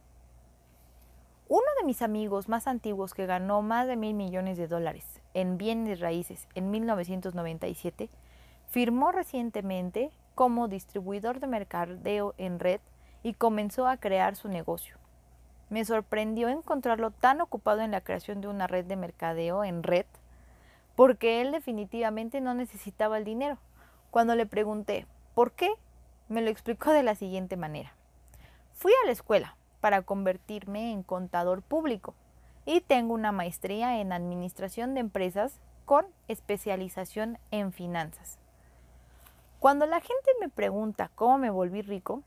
Uno 1.48 1.66
de 1.78 1.84
mis 1.84 2.00
amigos 2.00 2.48
más 2.48 2.66
antiguos 2.66 3.12
que 3.12 3.26
ganó 3.26 3.60
más 3.60 3.86
de 3.86 3.96
mil 3.96 4.14
millones 4.14 4.56
de 4.56 4.66
dólares 4.66 5.20
en 5.34 5.58
bienes 5.58 6.00
raíces 6.00 6.48
en 6.54 6.70
1997 6.70 8.08
firmó 8.70 9.12
recientemente 9.12 10.10
como 10.34 10.68
distribuidor 10.68 11.38
de 11.38 11.48
mercadeo 11.48 12.34
en 12.38 12.60
red 12.60 12.80
y 13.22 13.34
comenzó 13.34 13.86
a 13.86 13.96
crear 13.96 14.36
su 14.36 14.48
negocio. 14.48 14.96
Me 15.68 15.84
sorprendió 15.84 16.48
encontrarlo 16.48 17.10
tan 17.10 17.40
ocupado 17.40 17.80
en 17.80 17.92
la 17.92 18.00
creación 18.00 18.40
de 18.40 18.48
una 18.48 18.66
red 18.66 18.84
de 18.84 18.96
mercadeo 18.96 19.64
en 19.64 19.82
red, 19.82 20.06
porque 20.96 21.40
él 21.40 21.52
definitivamente 21.52 22.40
no 22.40 22.54
necesitaba 22.54 23.18
el 23.18 23.24
dinero. 23.24 23.58
Cuando 24.10 24.34
le 24.34 24.46
pregunté, 24.46 25.06
¿por 25.34 25.52
qué? 25.52 25.70
Me 26.28 26.42
lo 26.42 26.50
explicó 26.50 26.92
de 26.92 27.02
la 27.02 27.14
siguiente 27.14 27.56
manera. 27.56 27.92
Fui 28.74 28.92
a 29.02 29.06
la 29.06 29.12
escuela 29.12 29.56
para 29.80 30.02
convertirme 30.02 30.92
en 30.92 31.02
contador 31.02 31.62
público 31.62 32.14
y 32.66 32.80
tengo 32.80 33.14
una 33.14 33.32
maestría 33.32 34.00
en 34.00 34.12
administración 34.12 34.94
de 34.94 35.00
empresas 35.00 35.60
con 35.86 36.06
especialización 36.28 37.38
en 37.50 37.72
finanzas. 37.72 38.38
Cuando 39.58 39.86
la 39.86 40.00
gente 40.00 40.30
me 40.40 40.48
pregunta 40.48 41.10
cómo 41.14 41.38
me 41.38 41.50
volví 41.50 41.82
rico, 41.82 42.22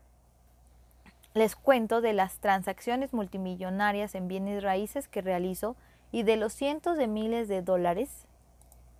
les 1.34 1.56
cuento 1.56 2.00
de 2.00 2.12
las 2.12 2.38
transacciones 2.38 3.12
multimillonarias 3.12 4.14
en 4.14 4.28
bienes 4.28 4.62
raíces 4.62 5.08
que 5.08 5.20
realizo 5.20 5.74
y 6.12 6.22
de 6.22 6.36
los 6.36 6.52
cientos 6.52 6.96
de 6.96 7.08
miles 7.08 7.48
de 7.48 7.60
dólares 7.60 8.28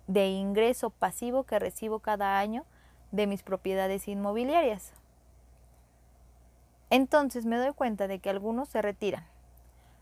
de 0.07 0.27
ingreso 0.27 0.89
pasivo 0.89 1.45
que 1.45 1.59
recibo 1.59 1.99
cada 1.99 2.37
año 2.37 2.65
de 3.11 3.25
mis 3.25 3.41
propiedades 3.41 4.09
inmobiliarias. 4.09 4.91
Entonces 6.89 7.45
me 7.45 7.55
doy 7.55 7.71
cuenta 7.71 8.09
de 8.09 8.19
que 8.19 8.29
algunos 8.29 8.67
se 8.67 8.81
retiran. 8.81 9.25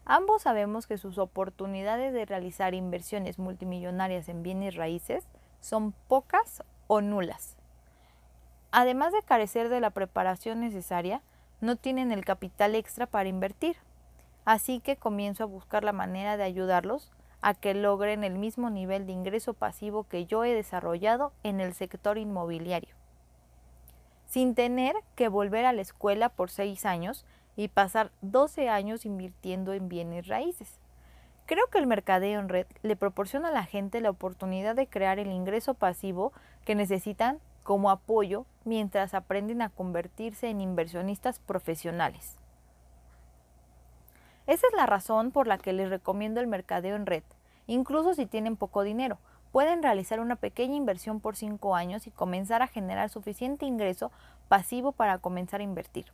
Ambos 0.03 0.41
sabemos 0.41 0.87
que 0.87 0.97
sus 0.97 1.19
oportunidades 1.19 2.13
de 2.13 2.25
realizar 2.25 2.73
inversiones 2.73 3.37
multimillonarias 3.37 4.27
en 4.27 4.41
bienes 4.41 4.75
raíces 4.75 5.27
son 5.61 5.93
pocas 6.07 6.63
o 6.87 6.99
nulas. 6.99 7.57
Además 8.71 9.13
de 9.13 9.21
carecer 9.21 9.69
de 9.69 9.79
la 9.79 9.91
preparación 9.91 10.59
necesaria, 10.59 11.21
no 11.63 11.77
tienen 11.77 12.11
el 12.11 12.25
capital 12.25 12.75
extra 12.75 13.07
para 13.07 13.29
invertir. 13.29 13.77
Así 14.45 14.81
que 14.81 14.97
comienzo 14.97 15.43
a 15.43 15.47
buscar 15.47 15.83
la 15.83 15.93
manera 15.93 16.35
de 16.35 16.43
ayudarlos 16.43 17.11
a 17.41 17.53
que 17.53 17.73
logren 17.73 18.23
el 18.23 18.37
mismo 18.37 18.69
nivel 18.69 19.05
de 19.05 19.13
ingreso 19.13 19.53
pasivo 19.53 20.03
que 20.03 20.25
yo 20.25 20.43
he 20.43 20.53
desarrollado 20.53 21.31
en 21.43 21.61
el 21.61 21.73
sector 21.73 22.17
inmobiliario. 22.17 22.95
Sin 24.27 24.55
tener 24.55 24.95
que 25.15 25.29
volver 25.29 25.65
a 25.65 25.73
la 25.73 25.81
escuela 25.81 26.29
por 26.29 26.49
seis 26.49 26.85
años 26.85 27.25
y 27.55 27.69
pasar 27.69 28.11
12 28.21 28.67
años 28.69 29.05
invirtiendo 29.05 29.73
en 29.73 29.87
bienes 29.87 30.27
raíces. 30.27 30.79
Creo 31.45 31.67
que 31.67 31.77
el 31.77 31.87
mercadeo 31.87 32.39
en 32.39 32.49
red 32.49 32.67
le 32.81 32.95
proporciona 32.95 33.49
a 33.49 33.53
la 33.53 33.65
gente 33.65 34.01
la 34.01 34.09
oportunidad 34.09 34.75
de 34.75 34.87
crear 34.87 35.19
el 35.19 35.31
ingreso 35.31 35.73
pasivo 35.75 36.33
que 36.65 36.75
necesitan 36.75 37.39
como 37.63 37.89
apoyo 37.89 38.45
mientras 38.65 39.13
aprenden 39.13 39.61
a 39.61 39.69
convertirse 39.69 40.49
en 40.49 40.61
inversionistas 40.61 41.39
profesionales. 41.39 42.37
Esa 44.45 44.67
es 44.67 44.73
la 44.75 44.85
razón 44.85 45.31
por 45.31 45.47
la 45.47 45.57
que 45.57 45.73
les 45.73 45.89
recomiendo 45.89 46.41
el 46.41 46.47
mercadeo 46.47 46.95
en 46.95 47.05
red. 47.05 47.23
Incluso 47.65 48.13
si 48.13 48.25
tienen 48.25 48.57
poco 48.57 48.83
dinero, 48.83 49.17
pueden 49.53 49.81
realizar 49.81 50.19
una 50.19 50.35
pequeña 50.35 50.75
inversión 50.75 51.21
por 51.21 51.37
5 51.37 51.75
años 51.75 52.07
y 52.07 52.11
comenzar 52.11 52.61
a 52.61 52.67
generar 52.67 53.09
suficiente 53.09 53.65
ingreso 53.65 54.11
pasivo 54.49 54.91
para 54.91 55.19
comenzar 55.19 55.61
a 55.61 55.63
invertir. 55.63 56.05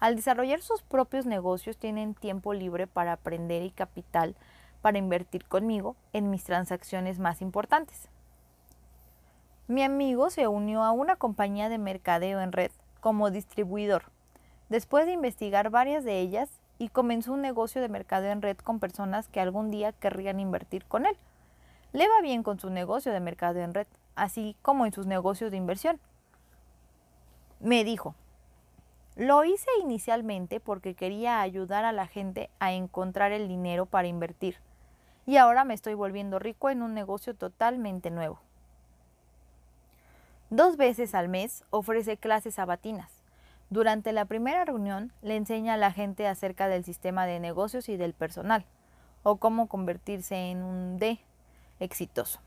Al 0.00 0.16
desarrollar 0.16 0.62
sus 0.62 0.82
propios 0.82 1.26
negocios 1.26 1.76
tienen 1.76 2.14
tiempo 2.14 2.54
libre 2.54 2.86
para 2.86 3.12
aprender 3.12 3.62
y 3.62 3.70
capital 3.70 4.36
para 4.80 4.98
invertir 4.98 5.44
conmigo 5.44 5.96
en 6.12 6.30
mis 6.30 6.44
transacciones 6.44 7.18
más 7.18 7.42
importantes. 7.42 8.08
Mi 9.68 9.82
amigo 9.82 10.30
se 10.30 10.48
unió 10.48 10.82
a 10.82 10.92
una 10.92 11.16
compañía 11.16 11.68
de 11.68 11.76
mercadeo 11.76 12.40
en 12.40 12.52
red 12.52 12.70
como 13.00 13.30
distribuidor, 13.30 14.04
después 14.70 15.04
de 15.04 15.12
investigar 15.12 15.68
varias 15.68 16.04
de 16.04 16.20
ellas 16.20 16.48
y 16.78 16.88
comenzó 16.88 17.34
un 17.34 17.42
negocio 17.42 17.82
de 17.82 17.90
mercadeo 17.90 18.32
en 18.32 18.40
red 18.40 18.56
con 18.56 18.80
personas 18.80 19.28
que 19.28 19.40
algún 19.40 19.70
día 19.70 19.92
querrían 19.92 20.40
invertir 20.40 20.86
con 20.86 21.04
él. 21.04 21.14
Le 21.92 22.08
va 22.08 22.22
bien 22.22 22.42
con 22.42 22.58
su 22.58 22.70
negocio 22.70 23.12
de 23.12 23.20
mercadeo 23.20 23.62
en 23.62 23.74
red, 23.74 23.86
así 24.16 24.56
como 24.62 24.86
en 24.86 24.92
sus 24.94 25.06
negocios 25.06 25.50
de 25.50 25.58
inversión. 25.58 26.00
Me 27.60 27.84
dijo, 27.84 28.14
lo 29.16 29.44
hice 29.44 29.68
inicialmente 29.82 30.60
porque 30.60 30.94
quería 30.94 31.42
ayudar 31.42 31.84
a 31.84 31.92
la 31.92 32.06
gente 32.06 32.48
a 32.58 32.72
encontrar 32.72 33.32
el 33.32 33.48
dinero 33.48 33.84
para 33.84 34.08
invertir, 34.08 34.56
y 35.26 35.36
ahora 35.36 35.64
me 35.64 35.74
estoy 35.74 35.92
volviendo 35.92 36.38
rico 36.38 36.70
en 36.70 36.80
un 36.80 36.94
negocio 36.94 37.34
totalmente 37.34 38.10
nuevo. 38.10 38.40
Dos 40.50 40.78
veces 40.78 41.14
al 41.14 41.28
mes 41.28 41.62
ofrece 41.68 42.16
clases 42.16 42.54
sabatinas. 42.54 43.12
Durante 43.68 44.12
la 44.12 44.24
primera 44.24 44.64
reunión 44.64 45.12
le 45.20 45.36
enseña 45.36 45.74
a 45.74 45.76
la 45.76 45.92
gente 45.92 46.26
acerca 46.26 46.68
del 46.68 46.84
sistema 46.84 47.26
de 47.26 47.38
negocios 47.38 47.90
y 47.90 47.98
del 47.98 48.14
personal, 48.14 48.64
o 49.22 49.36
cómo 49.36 49.66
convertirse 49.66 50.50
en 50.50 50.62
un 50.62 50.96
D 50.96 51.20
exitoso. 51.80 52.40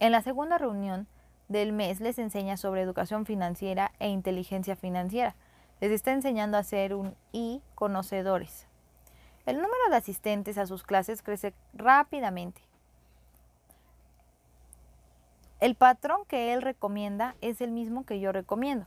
En 0.00 0.10
la 0.10 0.20
segunda 0.20 0.58
reunión 0.58 1.06
del 1.48 1.72
mes 1.72 2.00
les 2.00 2.18
enseña 2.18 2.56
sobre 2.56 2.82
educación 2.82 3.24
financiera 3.24 3.92
e 4.00 4.08
inteligencia 4.08 4.74
financiera. 4.74 5.36
Les 5.80 5.92
está 5.92 6.10
enseñando 6.10 6.58
a 6.58 6.64
ser 6.64 6.92
un 6.92 7.14
I 7.30 7.62
conocedores. 7.76 8.66
El 9.46 9.56
número 9.56 9.90
de 9.90 9.96
asistentes 9.96 10.58
a 10.58 10.66
sus 10.66 10.82
clases 10.82 11.22
crece 11.22 11.54
rápidamente 11.72 12.62
el 15.64 15.76
patrón 15.76 16.26
que 16.28 16.52
él 16.52 16.60
recomienda 16.60 17.36
es 17.40 17.62
el 17.62 17.70
mismo 17.70 18.04
que 18.04 18.20
yo 18.20 18.32
recomiendo. 18.32 18.84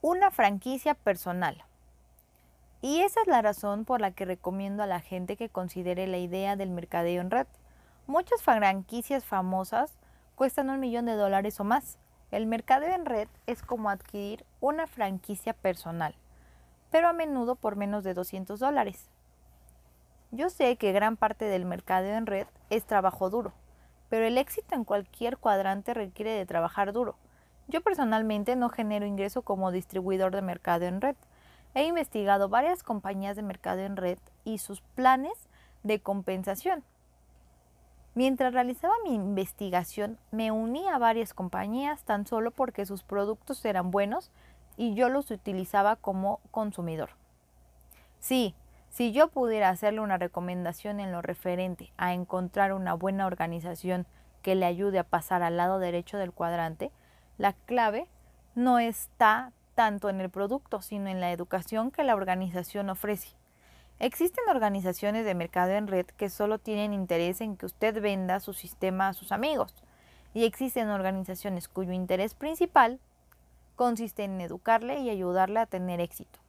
Una 0.00 0.32
franquicia 0.32 0.94
personal. 0.94 1.62
Y 2.82 3.02
esa 3.02 3.20
es 3.20 3.28
la 3.28 3.42
razón 3.42 3.84
por 3.84 4.00
la 4.00 4.10
que 4.10 4.24
recomiendo 4.24 4.82
a 4.82 4.88
la 4.88 4.98
gente 4.98 5.36
que 5.36 5.48
considere 5.48 6.08
la 6.08 6.18
idea 6.18 6.56
del 6.56 6.70
mercadeo 6.70 7.20
en 7.20 7.30
red. 7.30 7.46
Muchas 8.08 8.42
franquicias 8.42 9.24
famosas 9.24 9.96
cuestan 10.34 10.68
un 10.68 10.80
millón 10.80 11.06
de 11.06 11.14
dólares 11.14 11.60
o 11.60 11.64
más. 11.64 11.96
El 12.32 12.46
mercadeo 12.46 12.92
en 12.92 13.06
red 13.06 13.28
es 13.46 13.62
como 13.62 13.88
adquirir 13.88 14.44
una 14.58 14.88
franquicia 14.88 15.52
personal, 15.52 16.16
pero 16.90 17.06
a 17.06 17.12
menudo 17.12 17.54
por 17.54 17.76
menos 17.76 18.02
de 18.02 18.14
200 18.14 18.58
dólares. 18.58 19.12
Yo 20.36 20.50
sé 20.50 20.76
que 20.76 20.92
gran 20.92 21.16
parte 21.16 21.46
del 21.46 21.64
mercadeo 21.64 22.14
en 22.14 22.26
red 22.26 22.46
es 22.68 22.84
trabajo 22.84 23.30
duro, 23.30 23.54
pero 24.10 24.26
el 24.26 24.36
éxito 24.36 24.74
en 24.74 24.84
cualquier 24.84 25.38
cuadrante 25.38 25.94
requiere 25.94 26.32
de 26.32 26.44
trabajar 26.44 26.92
duro. 26.92 27.16
Yo 27.68 27.80
personalmente 27.80 28.54
no 28.54 28.68
genero 28.68 29.06
ingreso 29.06 29.40
como 29.40 29.72
distribuidor 29.72 30.34
de 30.34 30.42
mercado 30.42 30.84
en 30.84 31.00
red. 31.00 31.16
He 31.72 31.84
investigado 31.84 32.50
varias 32.50 32.82
compañías 32.82 33.34
de 33.34 33.44
mercado 33.44 33.80
en 33.80 33.96
red 33.96 34.18
y 34.44 34.58
sus 34.58 34.82
planes 34.82 35.32
de 35.84 36.00
compensación. 36.00 36.84
Mientras 38.14 38.52
realizaba 38.52 38.92
mi 39.04 39.14
investigación, 39.14 40.18
me 40.32 40.52
uní 40.52 40.86
a 40.86 40.98
varias 40.98 41.32
compañías 41.32 42.02
tan 42.02 42.26
solo 42.26 42.50
porque 42.50 42.84
sus 42.84 43.02
productos 43.02 43.64
eran 43.64 43.90
buenos 43.90 44.30
y 44.76 44.92
yo 44.92 45.08
los 45.08 45.30
utilizaba 45.30 45.96
como 45.96 46.40
consumidor. 46.50 47.12
Sí, 48.20 48.54
si 48.96 49.12
yo 49.12 49.28
pudiera 49.28 49.68
hacerle 49.68 50.00
una 50.00 50.16
recomendación 50.16 51.00
en 51.00 51.12
lo 51.12 51.20
referente 51.20 51.92
a 51.98 52.14
encontrar 52.14 52.72
una 52.72 52.94
buena 52.94 53.26
organización 53.26 54.06
que 54.40 54.54
le 54.54 54.64
ayude 54.64 54.98
a 54.98 55.04
pasar 55.04 55.42
al 55.42 55.58
lado 55.58 55.78
derecho 55.78 56.16
del 56.16 56.32
cuadrante, 56.32 56.90
la 57.36 57.52
clave 57.52 58.08
no 58.54 58.78
está 58.78 59.52
tanto 59.74 60.08
en 60.08 60.22
el 60.22 60.30
producto, 60.30 60.80
sino 60.80 61.10
en 61.10 61.20
la 61.20 61.30
educación 61.30 61.90
que 61.90 62.04
la 62.04 62.14
organización 62.14 62.88
ofrece. 62.88 63.36
Existen 63.98 64.48
organizaciones 64.48 65.26
de 65.26 65.34
mercado 65.34 65.72
en 65.72 65.88
red 65.88 66.06
que 66.06 66.30
solo 66.30 66.58
tienen 66.58 66.94
interés 66.94 67.42
en 67.42 67.58
que 67.58 67.66
usted 67.66 68.00
venda 68.00 68.40
su 68.40 68.54
sistema 68.54 69.08
a 69.08 69.12
sus 69.12 69.30
amigos 69.30 69.74
y 70.32 70.46
existen 70.46 70.88
organizaciones 70.88 71.68
cuyo 71.68 71.92
interés 71.92 72.32
principal 72.32 72.98
consiste 73.74 74.24
en 74.24 74.40
educarle 74.40 75.00
y 75.00 75.10
ayudarle 75.10 75.60
a 75.60 75.66
tener 75.66 76.00
éxito. 76.00 76.45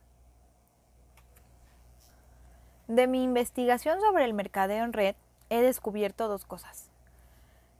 De 2.87 3.05
mi 3.05 3.21
investigación 3.21 3.99
sobre 3.99 4.23
el 4.23 4.33
mercadeo 4.33 4.85
en 4.85 4.93
red 4.93 5.15
he 5.49 5.61
descubierto 5.61 6.29
dos 6.29 6.45
cosas. 6.45 6.89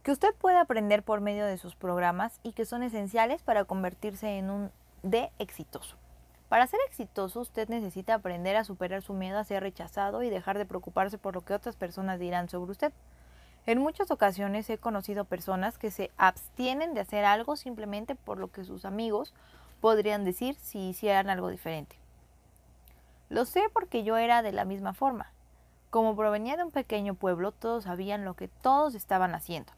Que 0.04 0.12
usted 0.12 0.36
puede 0.36 0.58
aprender 0.58 1.02
por 1.02 1.22
medio 1.22 1.46
de 1.46 1.58
sus 1.58 1.78
programas 1.78 2.41
y 2.43 2.52
que 2.52 2.65
son 2.65 2.84
esenciales 2.84 3.41
para 3.41 3.63
convertirse 3.63 4.38
en 4.38 4.50
un 4.50 4.70
D 5.04 5.32
exitoso. 5.39 5.96
Para 6.50 6.67
ser 6.67 6.82
exitoso 6.89 7.39
usted 7.39 7.70
necesita 7.70 8.15
aprender 8.15 8.58
a 8.58 8.65
superar 8.65 9.02
su 9.02 9.13
miedo 9.13 9.39
a 9.39 9.46
ser 9.46 9.63
rechazado 9.63 10.24
y 10.24 10.30
dejar 10.30 10.58
de 10.58 10.65
preocuparse 10.65 11.17
por 11.17 11.36
lo 11.36 11.41
que 11.41 11.54
otras 11.54 11.78
personas 11.78 12.20
dirán 12.20 12.50
sobre 12.50 12.72
usted. 12.72 12.91
En 13.65 13.80
muchas 13.80 14.12
ocasiones 14.12 14.70
he 14.70 14.78
conocido 14.78 15.24
personas 15.24 15.78
que 15.78 15.89
se 15.89 16.12
abstienen 16.17 16.93
de 16.93 17.00
hacer 17.00 17.24
algo 17.24 17.56
simplemente 17.56 18.15
por 18.15 18.39
lo 18.39 18.52
que 18.52 18.65
sus 18.65 18.84
amigos 18.84 19.34
podrían 19.80 20.26
decir 20.26 20.56
si 20.56 20.89
hicieran 20.89 21.30
algo 21.30 21.48
diferente. 21.48 21.98
Lo 23.29 23.45
sé 23.45 23.63
porque 23.73 24.03
yo 24.03 24.17
era 24.17 24.41
de 24.41 24.51
la 24.51 24.65
misma 24.65 24.93
forma. 24.93 25.31
Como 25.89 26.15
provenía 26.15 26.57
de 26.57 26.63
un 26.63 26.71
pequeño 26.71 27.15
pueblo, 27.15 27.51
todos 27.51 27.85
sabían 27.85 28.25
lo 28.25 28.35
que 28.35 28.47
todos 28.47 28.95
estaban 28.95 29.35
haciendo. 29.35 29.73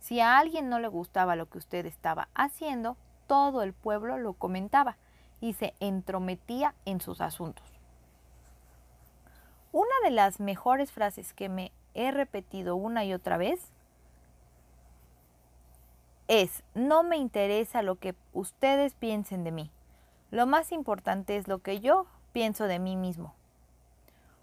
Si 0.00 0.20
a 0.20 0.38
alguien 0.38 0.68
no 0.68 0.78
le 0.80 0.88
gustaba 0.88 1.36
lo 1.36 1.48
que 1.48 1.58
usted 1.58 1.86
estaba 1.86 2.28
haciendo, 2.34 2.96
todo 3.26 3.62
el 3.62 3.72
pueblo 3.72 4.18
lo 4.18 4.34
comentaba 4.34 4.96
y 5.40 5.54
se 5.54 5.74
entrometía 5.80 6.74
en 6.84 7.00
sus 7.00 7.20
asuntos. 7.20 7.64
Una 9.72 9.94
de 10.04 10.10
las 10.10 10.40
mejores 10.40 10.92
frases 10.92 11.32
que 11.32 11.48
me 11.48 11.72
he 11.94 12.10
repetido 12.10 12.76
una 12.76 13.04
y 13.04 13.14
otra 13.14 13.36
vez 13.36 13.72
es, 16.28 16.62
no 16.74 17.02
me 17.02 17.16
interesa 17.16 17.82
lo 17.82 17.96
que 17.96 18.14
ustedes 18.32 18.94
piensen 18.94 19.44
de 19.44 19.52
mí. 19.52 19.70
Lo 20.30 20.46
más 20.46 20.72
importante 20.72 21.36
es 21.36 21.48
lo 21.48 21.58
que 21.58 21.80
yo 21.80 22.06
pienso 22.32 22.66
de 22.66 22.78
mí 22.78 22.96
mismo. 22.96 23.34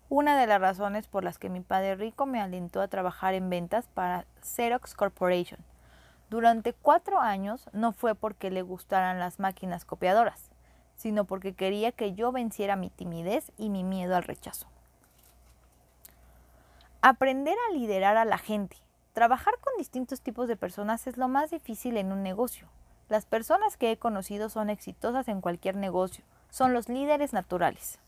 Una 0.10 0.40
de 0.40 0.48
las 0.48 0.62
razones 0.62 1.08
por 1.08 1.24
las 1.24 1.38
que 1.38 1.50
mi 1.50 1.62
padre 1.62 1.96
rico 1.96 2.26
me 2.26 2.42
alentó 2.42 2.82
a 2.82 2.88
trabajar 2.88 3.34
en 3.34 3.50
ventas 3.50 3.88
para 3.88 4.26
Xerox 4.42 4.96
Corporation. 4.96 5.60
Durante 6.30 6.74
cuatro 6.74 7.20
años 7.20 7.70
no 7.74 7.92
fue 7.92 8.16
porque 8.16 8.52
le 8.52 8.62
gustaran 8.62 9.20
las 9.20 9.40
máquinas 9.40 9.86
copiadoras, 9.86 10.50
sino 10.96 11.26
porque 11.26 11.54
quería 11.54 11.92
que 11.92 12.14
yo 12.14 12.32
venciera 12.32 12.76
mi 12.76 12.90
timidez 12.90 13.52
y 13.58 13.70
mi 13.70 13.84
miedo 13.84 14.16
al 14.16 14.24
rechazo. 14.24 14.68
Aprender 17.02 17.56
a 17.70 17.74
liderar 17.74 18.18
a 18.18 18.26
la 18.26 18.38
gente. 18.38 18.78
Trabajar 19.14 19.56
con 19.62 19.74
distintos 19.78 20.22
tipos 20.22 20.48
de 20.48 20.58
personas 20.58 21.08
es 21.08 21.18
lo 21.18 21.28
más 21.28 21.52
difícil 21.52 21.98
en 21.98 22.12
un 22.12 22.24
negocio. 22.24 22.68
Las 23.10 23.26
personas 23.26 23.78
que 23.78 23.92
he 23.92 23.98
conocido 23.98 24.50
son 24.50 24.70
exitosas 24.70 25.28
en 25.30 25.42
cualquier 25.42 25.76
negocio, 25.76 26.24
son 26.50 26.74
los 26.74 26.90
líderes 26.90 27.34
naturales. 27.34 28.00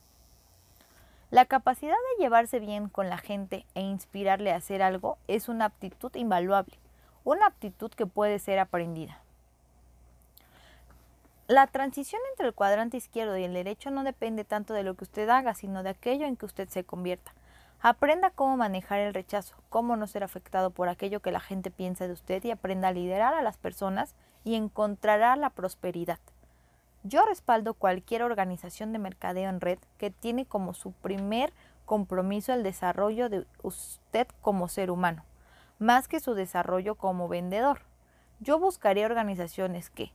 La 1.30 1.46
capacidad 1.46 1.94
de 1.94 2.24
llevarse 2.24 2.60
bien 2.60 2.90
con 2.90 3.10
la 3.10 3.18
gente 3.18 3.66
e 3.74 3.82
inspirarle 3.82 4.52
a 4.52 4.58
hacer 4.58 4.82
algo 4.82 5.18
es 5.28 5.48
una 5.48 5.66
aptitud 5.66 6.14
invaluable, 6.16 6.78
una 7.24 7.46
aptitud 7.46 7.92
que 7.92 8.06
puede 8.06 8.40
ser 8.40 8.60
aprendida. 8.60 9.22
La 11.48 11.68
transición 11.68 12.22
entre 12.32 12.48
el 12.48 12.54
cuadrante 12.54 12.98
izquierdo 12.98 13.38
y 13.38 13.44
el 13.44 13.54
derecho 13.54 13.92
no 13.92 14.04
depende 14.04 14.46
tanto 14.46 14.74
de 14.74 14.84
lo 14.84 14.96
que 14.96 15.04
usted 15.04 15.28
haga, 15.30 15.54
sino 15.54 15.84
de 15.84 15.90
aquello 15.90 16.26
en 16.26 16.38
que 16.38 16.46
usted 16.46 16.70
se 16.70 16.84
convierta. 16.84 17.34
Aprenda 17.82 18.30
cómo 18.30 18.58
manejar 18.58 19.00
el 19.00 19.14
rechazo, 19.14 19.56
cómo 19.70 19.96
no 19.96 20.08
ser 20.08 20.24
afectado 20.24 20.70
por 20.70 20.88
aquello 20.88 21.20
que 21.20 21.32
la 21.32 21.40
gente 21.40 21.72
piensa 21.72 22.08
de 22.08 22.14
usted 22.14 22.44
y 22.44 22.52
aprenda 22.52 22.90
a 22.90 22.94
liderar 22.94 23.34
a 23.34 23.42
las 23.42 23.58
personas 23.58 24.16
y 24.44 24.56
encontrará 24.56 25.36
la 25.36 25.50
prosperidad. 25.50 26.20
Yo 27.04 27.26
respaldo 27.26 27.74
cualquier 27.74 28.22
organización 28.22 28.94
de 28.94 29.00
mercadeo 29.00 29.50
en 29.50 29.60
red 29.60 29.80
que 29.98 30.12
tiene 30.12 30.46
como 30.46 30.74
su 30.74 30.92
primer 30.92 31.52
compromiso 31.86 32.54
el 32.54 32.62
desarrollo 32.62 33.28
de 33.28 33.46
usted 33.64 34.28
como 34.42 34.68
ser 34.68 34.92
humano, 34.92 35.26
más 35.80 36.08
que 36.08 36.20
su 36.20 36.36
desarrollo 36.36 36.96
como 36.96 37.28
vendedor. 37.28 37.82
Yo 38.40 38.60
buscaré 38.60 39.04
organizaciones 39.04 39.90
que, 39.90 40.12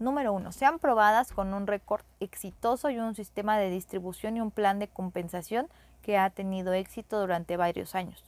número 0.00 0.32
uno, 0.32 0.50
sean 0.50 0.80
probadas 0.80 1.32
con 1.32 1.54
un 1.54 1.68
récord 1.68 2.04
exitoso 2.18 2.90
y 2.90 2.98
un 2.98 3.14
sistema 3.14 3.56
de 3.56 3.70
distribución 3.70 4.36
y 4.36 4.40
un 4.40 4.50
plan 4.50 4.80
de 4.80 4.88
compensación 4.88 5.68
que 6.02 6.18
ha 6.18 6.30
tenido 6.30 6.72
éxito 6.72 7.20
durante 7.20 7.56
varios 7.56 7.94
años. 7.94 8.24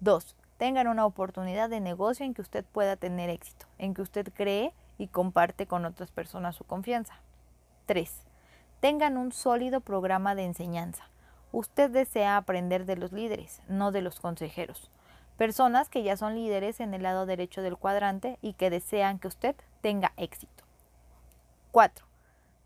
2. 0.00 0.36
Tengan 0.58 0.88
una 0.88 1.06
oportunidad 1.06 1.70
de 1.70 1.80
negocio 1.80 2.26
en 2.26 2.34
que 2.34 2.42
usted 2.42 2.64
pueda 2.64 2.96
tener 2.96 3.30
éxito, 3.30 3.66
en 3.78 3.94
que 3.94 4.02
usted 4.02 4.32
cree 4.34 4.74
y 4.98 5.08
comparte 5.08 5.66
con 5.66 5.84
otras 5.84 6.10
personas 6.10 6.56
su 6.56 6.64
confianza. 6.64 7.14
3. 7.86 8.12
Tengan 8.80 9.16
un 9.16 9.32
sólido 9.32 9.80
programa 9.80 10.34
de 10.34 10.44
enseñanza. 10.44 11.04
Usted 11.52 11.90
desea 11.90 12.36
aprender 12.36 12.84
de 12.84 12.96
los 12.96 13.12
líderes, 13.12 13.62
no 13.68 13.92
de 13.92 14.02
los 14.02 14.20
consejeros. 14.20 14.90
Personas 15.36 15.88
que 15.88 16.02
ya 16.02 16.16
son 16.16 16.34
líderes 16.34 16.80
en 16.80 16.94
el 16.94 17.02
lado 17.02 17.26
derecho 17.26 17.62
del 17.62 17.76
cuadrante 17.76 18.38
y 18.42 18.54
que 18.54 18.70
desean 18.70 19.18
que 19.18 19.28
usted 19.28 19.56
tenga 19.80 20.12
éxito. 20.16 20.64
4 21.72 22.06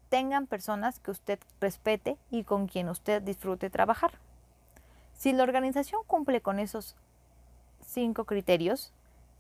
tengan 0.09 0.47
personas 0.47 1.01
que 1.01 1.11
usted 1.11 1.39
respete 1.61 2.17
y 2.31 2.45
con 2.45 2.67
quien 2.67 2.89
usted 2.89 3.23
disfrute 3.23 3.71
trabajar. 3.71 4.13
Si 5.15 5.33
la 5.33 5.43
organización 5.43 6.03
cumple 6.07 6.41
con 6.41 6.59
esos 6.59 6.97
cinco 7.85 8.25
criterios, 8.25 8.93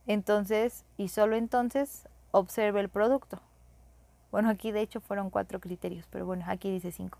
entonces 0.06 0.84
y 0.96 1.08
solo 1.08 1.36
entonces 1.36 2.08
observe 2.30 2.80
el 2.80 2.88
producto. 2.88 3.40
Bueno, 4.30 4.50
aquí 4.50 4.72
de 4.72 4.80
hecho 4.80 5.00
fueron 5.00 5.30
cuatro 5.30 5.60
criterios, 5.60 6.06
pero 6.10 6.26
bueno, 6.26 6.44
aquí 6.48 6.70
dice 6.70 6.92
cinco. 6.92 7.18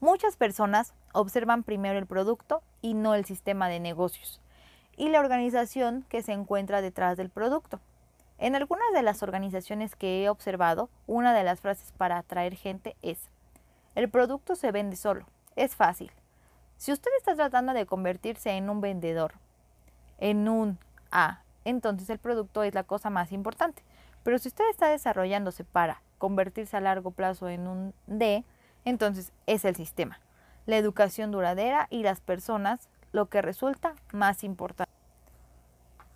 Muchas 0.00 0.36
personas 0.36 0.94
observan 1.12 1.62
primero 1.62 1.98
el 1.98 2.06
producto 2.06 2.62
y 2.80 2.94
no 2.94 3.14
el 3.14 3.24
sistema 3.24 3.68
de 3.68 3.80
negocios 3.80 4.40
y 5.00 5.08
la 5.08 5.20
organización 5.20 6.04
que 6.10 6.22
se 6.22 6.32
encuentra 6.32 6.82
detrás 6.82 7.16
del 7.16 7.30
producto. 7.30 7.80
En 8.38 8.54
algunas 8.54 8.92
de 8.92 9.02
las 9.02 9.22
organizaciones 9.22 9.96
que 9.96 10.22
he 10.22 10.28
observado, 10.28 10.90
una 11.06 11.32
de 11.32 11.42
las 11.42 11.60
frases 11.60 11.92
para 11.92 12.18
atraer 12.18 12.54
gente 12.54 12.96
es, 13.00 13.30
el 13.94 14.10
producto 14.10 14.56
se 14.56 14.72
vende 14.72 14.96
solo, 14.96 15.26
es 15.56 15.74
fácil. 15.74 16.12
Si 16.76 16.92
usted 16.92 17.10
está 17.18 17.34
tratando 17.34 17.72
de 17.72 17.86
convertirse 17.86 18.50
en 18.50 18.68
un 18.68 18.82
vendedor, 18.82 19.32
en 20.18 20.48
un 20.50 20.78
A, 21.10 21.42
entonces 21.64 22.10
el 22.10 22.18
producto 22.18 22.62
es 22.62 22.74
la 22.74 22.84
cosa 22.84 23.08
más 23.08 23.32
importante. 23.32 23.82
Pero 24.22 24.38
si 24.38 24.48
usted 24.48 24.68
está 24.70 24.88
desarrollándose 24.88 25.64
para 25.64 26.02
convertirse 26.18 26.76
a 26.76 26.80
largo 26.80 27.10
plazo 27.10 27.48
en 27.48 27.66
un 27.66 27.94
D, 28.06 28.44
entonces 28.84 29.32
es 29.46 29.64
el 29.64 29.76
sistema, 29.76 30.20
la 30.66 30.76
educación 30.76 31.30
duradera 31.30 31.86
y 31.90 32.02
las 32.02 32.20
personas 32.20 32.88
lo 33.12 33.26
que 33.26 33.42
resulta 33.42 33.94
más 34.12 34.44
importante. 34.44 34.92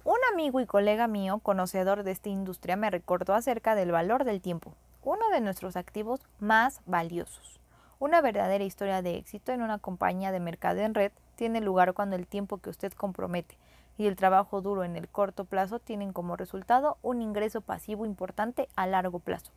Un 0.04 0.18
amigo 0.32 0.60
y 0.60 0.66
colega 0.66 1.08
mío, 1.08 1.38
conocedor 1.38 2.02
de 2.02 2.10
esta 2.10 2.28
industria, 2.28 2.76
me 2.76 2.90
recordó 2.90 3.34
acerca 3.34 3.74
del 3.74 3.90
valor 3.90 4.24
del 4.24 4.42
tiempo, 4.42 4.74
uno 5.02 5.28
de 5.30 5.40
nuestros 5.40 5.76
activos 5.76 6.20
más 6.38 6.82
valiosos. 6.84 7.58
Una 7.98 8.20
verdadera 8.20 8.64
historia 8.64 9.00
de 9.00 9.16
éxito 9.16 9.52
en 9.52 9.62
una 9.62 9.78
compañía 9.78 10.30
de 10.30 10.40
mercado 10.40 10.80
en 10.80 10.94
red 10.94 11.12
tiene 11.36 11.60
lugar 11.60 11.94
cuando 11.94 12.16
el 12.16 12.26
tiempo 12.26 12.58
que 12.58 12.68
usted 12.68 12.92
compromete 12.92 13.56
y 13.96 14.06
el 14.06 14.16
trabajo 14.16 14.60
duro 14.60 14.84
en 14.84 14.96
el 14.96 15.08
corto 15.08 15.44
plazo 15.44 15.78
tienen 15.78 16.12
como 16.12 16.36
resultado 16.36 16.98
un 17.02 17.22
ingreso 17.22 17.60
pasivo 17.60 18.06
importante 18.06 18.68
a 18.76 18.86
largo 18.86 19.18
plazo. 19.18 19.52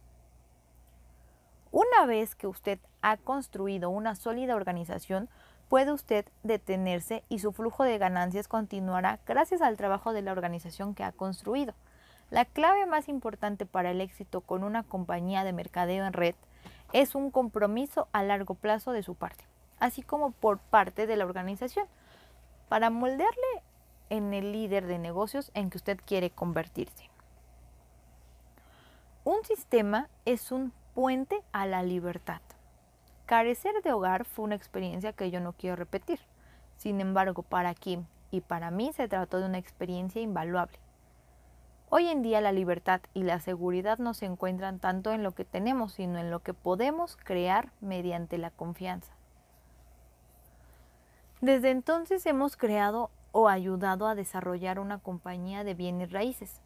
Una 1.72 2.06
vez 2.06 2.36
que 2.36 2.48
usted 2.48 2.80
ha 3.02 3.18
construido 3.18 3.90
una 3.90 4.16
sólida 4.16 4.56
organización, 4.56 5.30
puede 5.70 5.92
usted 5.92 6.26
detenerse 6.44 7.24
y 7.30 7.40
su 7.40 7.52
flujo 7.52 7.84
de 7.84 7.98
ganancias 7.98 8.48
continuará 8.48 9.20
gracias 9.26 9.62
al 9.62 9.78
trabajo 9.78 10.14
de 10.14 10.22
la 10.22 10.32
organización 10.32 10.96
que 10.96 11.04
ha 11.04 11.12
construido. 11.12 11.74
La 12.30 12.46
clave 12.46 12.86
más 12.86 13.10
importante 13.10 13.66
para 13.66 13.92
el 13.92 14.02
éxito 14.02 14.42
con 14.42 14.64
una 14.64 14.84
compañía 14.84 15.44
de 15.44 15.54
mercadeo 15.54 16.06
en 16.06 16.14
red 16.14 16.36
es 16.94 17.16
un 17.16 17.32
compromiso 17.32 18.08
a 18.12 18.24
largo 18.24 18.54
plazo 18.54 18.92
de 18.92 19.04
su 19.04 19.16
parte, 19.16 19.46
así 19.80 20.02
como 20.02 20.32
por 20.32 20.60
parte 20.60 21.06
de 21.08 21.16
la 21.16 21.26
organización, 21.26 21.88
para 22.70 22.90
moldearle 22.90 23.64
en 24.10 24.34
el 24.34 24.52
líder 24.52 24.88
de 24.88 25.00
negocios 25.00 25.52
en 25.54 25.70
que 25.70 25.78
usted 25.78 26.00
quiere 26.06 26.30
convertirse. 26.30 27.10
Un 29.24 29.44
sistema 29.44 30.10
es 30.26 30.52
un 30.52 30.72
puente 30.94 31.42
a 31.52 31.66
la 31.66 31.84
libertad. 31.84 32.42
Carecer 33.26 33.82
de 33.84 33.92
hogar 33.92 34.24
fue 34.24 34.46
una 34.46 34.56
experiencia 34.56 35.12
que 35.12 35.30
yo 35.30 35.42
no 35.42 35.54
quiero 35.54 35.76
repetir. 35.76 36.20
Sin 36.78 37.02
embargo, 37.02 37.44
para 37.44 37.74
Kim 37.74 38.06
y 38.32 38.42
para 38.42 38.72
mí 38.72 38.94
se 38.94 39.08
trató 39.08 39.40
de 39.40 39.46
una 39.46 39.58
experiencia 39.58 40.22
invaluable. 40.22 40.80
Hoy 41.90 42.08
en 42.08 42.22
día 42.22 42.42
la 42.42 42.52
libertad 42.52 43.02
y 43.14 43.24
la 43.24 43.40
seguridad 43.40 43.98
no 43.98 44.14
se 44.14 44.26
encuentran 44.26 44.80
tanto 44.80 45.12
en 45.12 45.24
lo 45.24 45.32
que 45.32 45.46
tenemos, 45.46 45.94
sino 45.94 46.20
en 46.20 46.32
lo 46.32 46.40
que 46.40 46.54
podemos 46.54 47.18
crear 47.18 47.72
mediante 47.80 48.38
la 48.38 48.52
confianza. 48.52 49.14
Desde 51.40 51.70
entonces 51.70 52.26
hemos 52.26 52.58
creado 52.58 53.10
o 53.40 53.50
ayudado 53.50 54.08
a 54.08 54.16
desarrollar 54.16 54.80
una 54.80 54.98
compañía 54.98 55.64
de 55.64 55.76
bienes 55.76 56.12
raíces, 56.12 56.60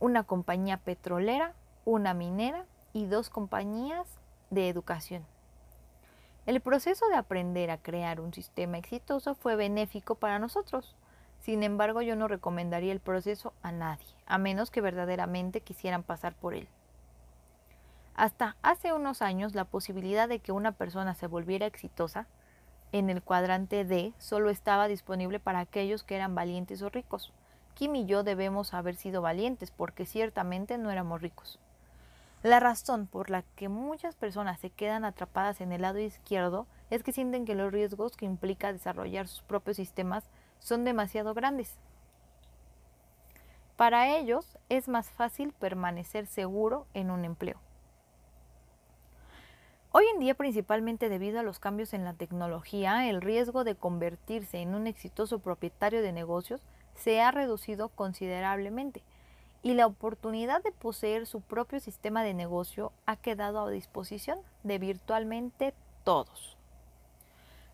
una 0.00 0.24
compañía 0.24 0.76
petrolera, 0.76 1.54
una 1.86 2.12
minera 2.12 2.66
y 2.92 3.06
dos 3.06 3.30
compañías 3.30 4.06
de 4.50 4.68
educación. 4.68 5.24
El 6.44 6.60
proceso 6.60 7.08
de 7.08 7.14
aprender 7.14 7.70
a 7.70 7.78
crear 7.78 8.20
un 8.20 8.34
sistema 8.34 8.76
exitoso 8.76 9.34
fue 9.34 9.56
benéfico 9.56 10.16
para 10.16 10.38
nosotros. 10.38 10.94
Sin 11.40 11.62
embargo, 11.62 12.02
yo 12.02 12.16
no 12.16 12.28
recomendaría 12.28 12.92
el 12.92 13.00
proceso 13.00 13.54
a 13.62 13.72
nadie, 13.72 14.04
a 14.26 14.36
menos 14.36 14.70
que 14.70 14.82
verdaderamente 14.82 15.62
quisieran 15.62 16.02
pasar 16.02 16.34
por 16.34 16.52
él. 16.52 16.68
Hasta 18.14 18.56
hace 18.60 18.92
unos 18.92 19.22
años 19.22 19.54
la 19.54 19.64
posibilidad 19.64 20.28
de 20.28 20.40
que 20.40 20.52
una 20.52 20.72
persona 20.72 21.14
se 21.14 21.28
volviera 21.28 21.64
exitosa 21.64 22.26
en 22.94 23.10
el 23.10 23.22
cuadrante 23.22 23.84
D 23.84 24.12
solo 24.18 24.50
estaba 24.50 24.86
disponible 24.86 25.40
para 25.40 25.58
aquellos 25.58 26.04
que 26.04 26.14
eran 26.14 26.36
valientes 26.36 26.80
o 26.80 26.90
ricos. 26.90 27.32
Kim 27.74 27.96
y 27.96 28.06
yo 28.06 28.22
debemos 28.22 28.72
haber 28.72 28.94
sido 28.94 29.20
valientes 29.20 29.72
porque 29.72 30.06
ciertamente 30.06 30.78
no 30.78 30.92
éramos 30.92 31.20
ricos. 31.20 31.58
La 32.44 32.60
razón 32.60 33.08
por 33.08 33.30
la 33.30 33.42
que 33.56 33.68
muchas 33.68 34.14
personas 34.14 34.60
se 34.60 34.70
quedan 34.70 35.04
atrapadas 35.04 35.60
en 35.60 35.72
el 35.72 35.82
lado 35.82 35.98
izquierdo 35.98 36.68
es 36.88 37.02
que 37.02 37.10
sienten 37.10 37.44
que 37.44 37.56
los 37.56 37.72
riesgos 37.72 38.16
que 38.16 38.26
implica 38.26 38.72
desarrollar 38.72 39.26
sus 39.26 39.42
propios 39.42 39.76
sistemas 39.76 40.22
son 40.60 40.84
demasiado 40.84 41.34
grandes. 41.34 41.76
Para 43.74 44.16
ellos 44.16 44.56
es 44.68 44.86
más 44.86 45.10
fácil 45.10 45.52
permanecer 45.52 46.28
seguro 46.28 46.86
en 46.94 47.10
un 47.10 47.24
empleo. 47.24 47.63
Hoy 49.96 50.06
en 50.12 50.18
día, 50.18 50.34
principalmente 50.34 51.08
debido 51.08 51.38
a 51.38 51.44
los 51.44 51.60
cambios 51.60 51.94
en 51.94 52.02
la 52.02 52.14
tecnología, 52.14 53.08
el 53.08 53.22
riesgo 53.22 53.62
de 53.62 53.76
convertirse 53.76 54.58
en 54.58 54.74
un 54.74 54.88
exitoso 54.88 55.38
propietario 55.38 56.02
de 56.02 56.10
negocios 56.10 56.60
se 56.96 57.20
ha 57.20 57.30
reducido 57.30 57.90
considerablemente 57.90 59.04
y 59.62 59.74
la 59.74 59.86
oportunidad 59.86 60.64
de 60.64 60.72
poseer 60.72 61.28
su 61.28 61.42
propio 61.42 61.78
sistema 61.78 62.24
de 62.24 62.34
negocio 62.34 62.90
ha 63.06 63.14
quedado 63.14 63.60
a 63.60 63.70
disposición 63.70 64.40
de 64.64 64.80
virtualmente 64.80 65.74
todos. 66.02 66.56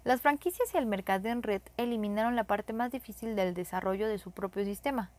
Las 0.04 0.20
franquicias 0.20 0.74
y 0.74 0.76
el 0.76 0.84
mercado 0.84 1.30
en 1.30 1.42
red 1.42 1.62
eliminaron 1.78 2.36
la 2.36 2.44
parte 2.44 2.74
más 2.74 2.90
difícil 2.90 3.34
del 3.34 3.54
desarrollo 3.54 4.06
de 4.08 4.18
su 4.18 4.30
propio 4.30 4.66
sistema. 4.66 5.10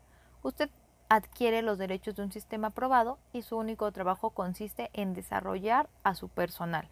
Usted 0.43 0.69
adquiere 1.11 1.61
los 1.61 1.77
derechos 1.77 2.15
de 2.15 2.23
un 2.23 2.31
sistema 2.31 2.69
probado 2.69 3.19
y 3.33 3.41
su 3.41 3.57
único 3.57 3.91
trabajo 3.91 4.29
consiste 4.29 4.89
en 4.93 5.13
desarrollar 5.13 5.89
a 6.03 6.15
su 6.15 6.29
personal. 6.29 6.87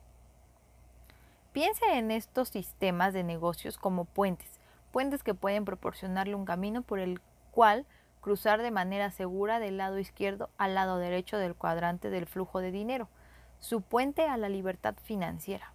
Piense 1.53 1.85
en 1.97 2.11
estos 2.11 2.49
sistemas 2.49 3.13
de 3.13 3.23
negocios 3.23 3.77
como 3.77 4.03
puentes, 4.03 4.59
puentes 4.91 5.23
que 5.23 5.33
pueden 5.33 5.63
proporcionarle 5.63 6.35
un 6.35 6.43
camino 6.43 6.81
por 6.81 6.99
el 6.99 7.21
cual 7.51 7.85
cruzar 8.19 8.61
de 8.61 8.71
manera 8.71 9.09
segura 9.09 9.61
del 9.61 9.77
lado 9.77 9.97
izquierdo 9.99 10.49
al 10.57 10.75
lado 10.75 10.97
derecho 10.97 11.37
del 11.37 11.55
cuadrante 11.55 12.09
del 12.09 12.25
flujo 12.25 12.59
de 12.59 12.71
dinero, 12.71 13.07
su 13.59 13.81
puente 13.81 14.27
a 14.27 14.35
la 14.35 14.49
libertad 14.49 14.95
financiera. 15.01 15.71